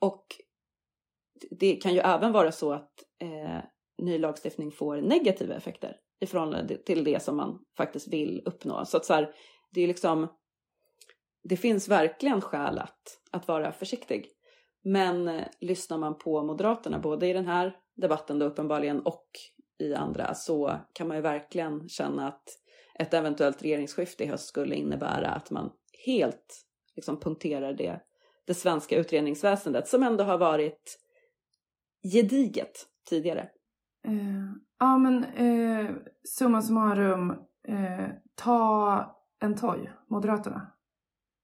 och 0.00 0.26
det 1.50 1.76
kan 1.76 1.94
ju 1.94 2.00
även 2.00 2.32
vara 2.32 2.52
så 2.52 2.72
att 2.72 2.92
eh, 3.22 3.58
ny 4.02 4.18
lagstiftning 4.18 4.70
får 4.70 4.96
negativa 4.96 5.54
effekter 5.54 5.96
i 6.20 6.26
förhållande 6.26 6.76
till 6.76 7.04
det 7.04 7.22
som 7.22 7.36
man 7.36 7.64
faktiskt 7.76 8.08
vill 8.08 8.42
uppnå. 8.44 8.84
Så 8.84 8.96
att 8.96 9.04
så 9.04 9.14
här, 9.14 9.34
det 9.70 9.80
är 9.82 9.86
liksom, 9.86 10.28
det 11.42 11.56
finns 11.56 11.88
verkligen 11.88 12.40
skäl 12.40 12.78
att, 12.78 13.20
att 13.32 13.48
vara 13.48 13.72
försiktig. 13.72 14.26
Men 14.84 15.28
eh, 15.28 15.46
lyssnar 15.60 15.98
man 15.98 16.18
på 16.18 16.42
Moderaterna, 16.42 16.98
både 16.98 17.26
i 17.26 17.32
den 17.32 17.46
här 17.46 17.76
debatten 17.98 18.38
då 18.38 18.46
uppenbarligen 18.46 19.00
och 19.00 19.26
i 19.78 19.94
andra, 19.94 20.34
så 20.34 20.78
kan 20.92 21.08
man 21.08 21.16
ju 21.16 21.22
verkligen 21.22 21.88
känna 21.88 22.28
att 22.28 22.44
ett 22.94 23.14
eventuellt 23.14 23.62
regeringsskifte 23.62 24.24
i 24.24 24.26
höst 24.26 24.48
skulle 24.48 24.74
innebära 24.74 25.28
att 25.28 25.50
man 25.50 25.70
helt 26.06 26.64
liksom 26.96 27.20
punkterar 27.20 27.72
det, 27.72 28.00
det 28.46 28.54
svenska 28.54 28.96
utredningsväsendet 28.98 29.88
som 29.88 30.02
ändå 30.02 30.24
har 30.24 30.38
varit 30.38 30.98
gediget 32.12 32.86
tidigare. 33.08 33.48
Eh, 34.06 34.52
ja 34.78 34.98
men 34.98 35.24
eh, 35.24 35.94
summa 36.24 36.62
summarum, 36.62 37.30
eh, 37.68 38.08
ta 38.34 39.04
en 39.40 39.56
toj, 39.56 39.92
Moderaterna. 40.10 40.72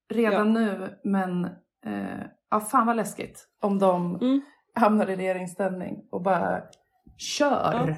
Redan 0.09 0.53
nu 0.53 0.99
men 1.05 1.49
ja 2.51 2.61
fan 2.61 2.87
vad 2.87 2.97
läskigt 2.97 3.49
om 3.61 3.79
de 3.79 4.15
Mm. 4.15 4.41
Hamnar 4.75 5.11
i 5.11 5.17
regeringsställning 5.17 6.05
och 6.11 6.23
bara 6.23 6.63
kör. 7.17 7.89
Ja. 7.89 7.97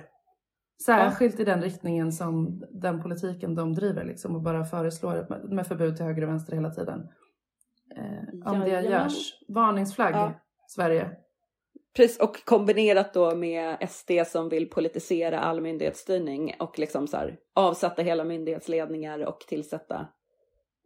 Särskilt 0.85 1.41
i 1.41 1.45
den 1.45 1.63
riktningen 1.63 2.13
som 2.13 2.63
den 2.71 3.03
politiken 3.03 3.55
de 3.55 3.75
driver 3.75 4.05
liksom 4.05 4.35
och 4.35 4.43
bara 4.43 4.65
föreslår 4.65 5.27
med, 5.49 5.67
förbud 5.67 5.97
till 5.97 6.05
höger 6.05 6.23
och 6.23 6.29
vänster 6.29 6.55
hela 6.55 6.71
tiden. 6.71 7.09
Eh, 7.97 8.53
om 8.53 8.61
det 8.61 8.81
görs. 8.81 9.35
Varningsflagg 9.49 10.15
Ja. 10.15 10.33
Sverige. 10.69 11.11
Precis, 11.97 12.21
och 12.21 12.45
kombinerat 12.45 13.15
då 13.15 13.35
med 13.35 13.89
SD 13.91 14.11
som 14.27 14.49
vill 14.49 14.71
politisera 14.71 15.41
all 15.41 15.61
myndighetsstyrning 15.61 16.55
och 16.59 16.79
liksom 16.79 17.07
så 17.09 17.17
här, 17.17 17.37
avsätta 17.55 18.03
hela 18.03 18.25
myndighetsledningar 18.25 19.27
och 19.27 19.41
tillsätta 19.41 20.07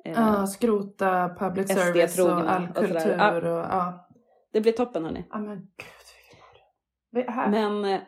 eh, 0.05 0.12
Ja, 0.12 0.46
skrota 0.46 1.35
public 1.38 1.68
service 1.68 2.18
och 2.18 2.50
all 2.50 2.68
och 2.68 2.76
kultur. 2.76 3.16
Ja. 3.18 3.37
Och, 3.37 3.44
ja. 3.46 4.10
Det 4.52 4.60
blir 4.60 4.72
toppen 4.72 5.04
hörni. 5.04 5.24
Ja 5.30 5.38
men 5.38 5.58
gud. 5.76 7.26
Men 7.50 7.84
eh, 7.84 8.00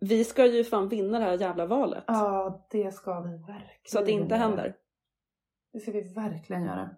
vi 0.00 0.24
ska 0.24 0.46
ju 0.46 0.64
fan 0.64 0.88
vinna 0.88 1.18
det 1.18 1.24
här 1.24 1.38
jävla 1.38 1.66
valet. 1.66 2.04
Ja 2.06 2.66
det 2.70 2.92
ska 2.94 3.20
vi 3.20 3.30
verkligen 3.30 3.68
så 3.84 3.98
att 3.98 4.06
det 4.06 4.12
inte 4.12 4.36
händer. 4.36 4.76
Det 5.72 5.80
ska 5.80 5.92
vi 5.92 6.00
verkligen 6.14 6.64
göra. 6.64 6.96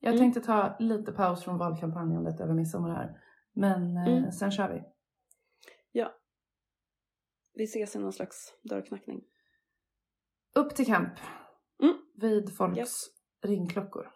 Jag 0.00 0.14
Mm. 0.14 0.18
tänkte 0.20 0.40
ta 0.40 0.76
lite 0.78 1.12
paus 1.12 1.44
från 1.44 1.58
valkampanjandet 1.58 2.40
över 2.40 2.54
midsommar 2.54 2.90
här. 2.94 3.20
Men 3.52 3.96
eh, 3.96 4.06
Mm. 4.06 4.32
sen 4.32 4.50
kör 4.50 4.72
vi. 4.72 4.82
Vi 7.58 7.64
ses 7.64 7.96
i 7.96 7.98
någon 7.98 8.12
slags 8.12 8.54
dörrknackning. 8.62 9.24
Upp 10.54 10.74
till 10.74 10.86
kamp. 10.86 11.12
Mm. 11.82 11.94
Vid 12.14 12.56
folks 12.56 12.76
Japp. 12.78 12.88
ringklockor. 13.50 14.10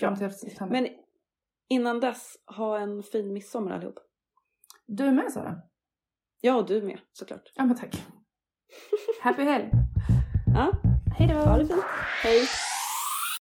Fram 0.00 0.12
Ja. 0.12 0.16
till 0.16 0.38
september. 0.38 0.80
Men 0.82 1.03
innan 1.68 2.00
dess, 2.00 2.36
ha 2.46 2.78
en 2.78 3.02
fin 3.02 3.32
midsommar 3.32 3.70
allihop. 3.72 3.98
Du 4.86 5.10
med 5.12 5.32
Sara? 5.32 5.60
Ja, 6.40 6.54
och 6.56 6.66
du 6.66 6.82
med 6.82 7.00
såklart. 7.12 7.52
Ja 7.54 7.64
men 7.64 7.76
tack. 7.76 8.02
Happy 9.22 9.42
helg. 9.42 9.70
Ja, 10.54 10.72
Hej 11.18 11.28
då. 11.28 11.34
ha 11.34 11.58
det 11.58 11.66
fint. 11.66 11.82
Hej! 12.22 12.48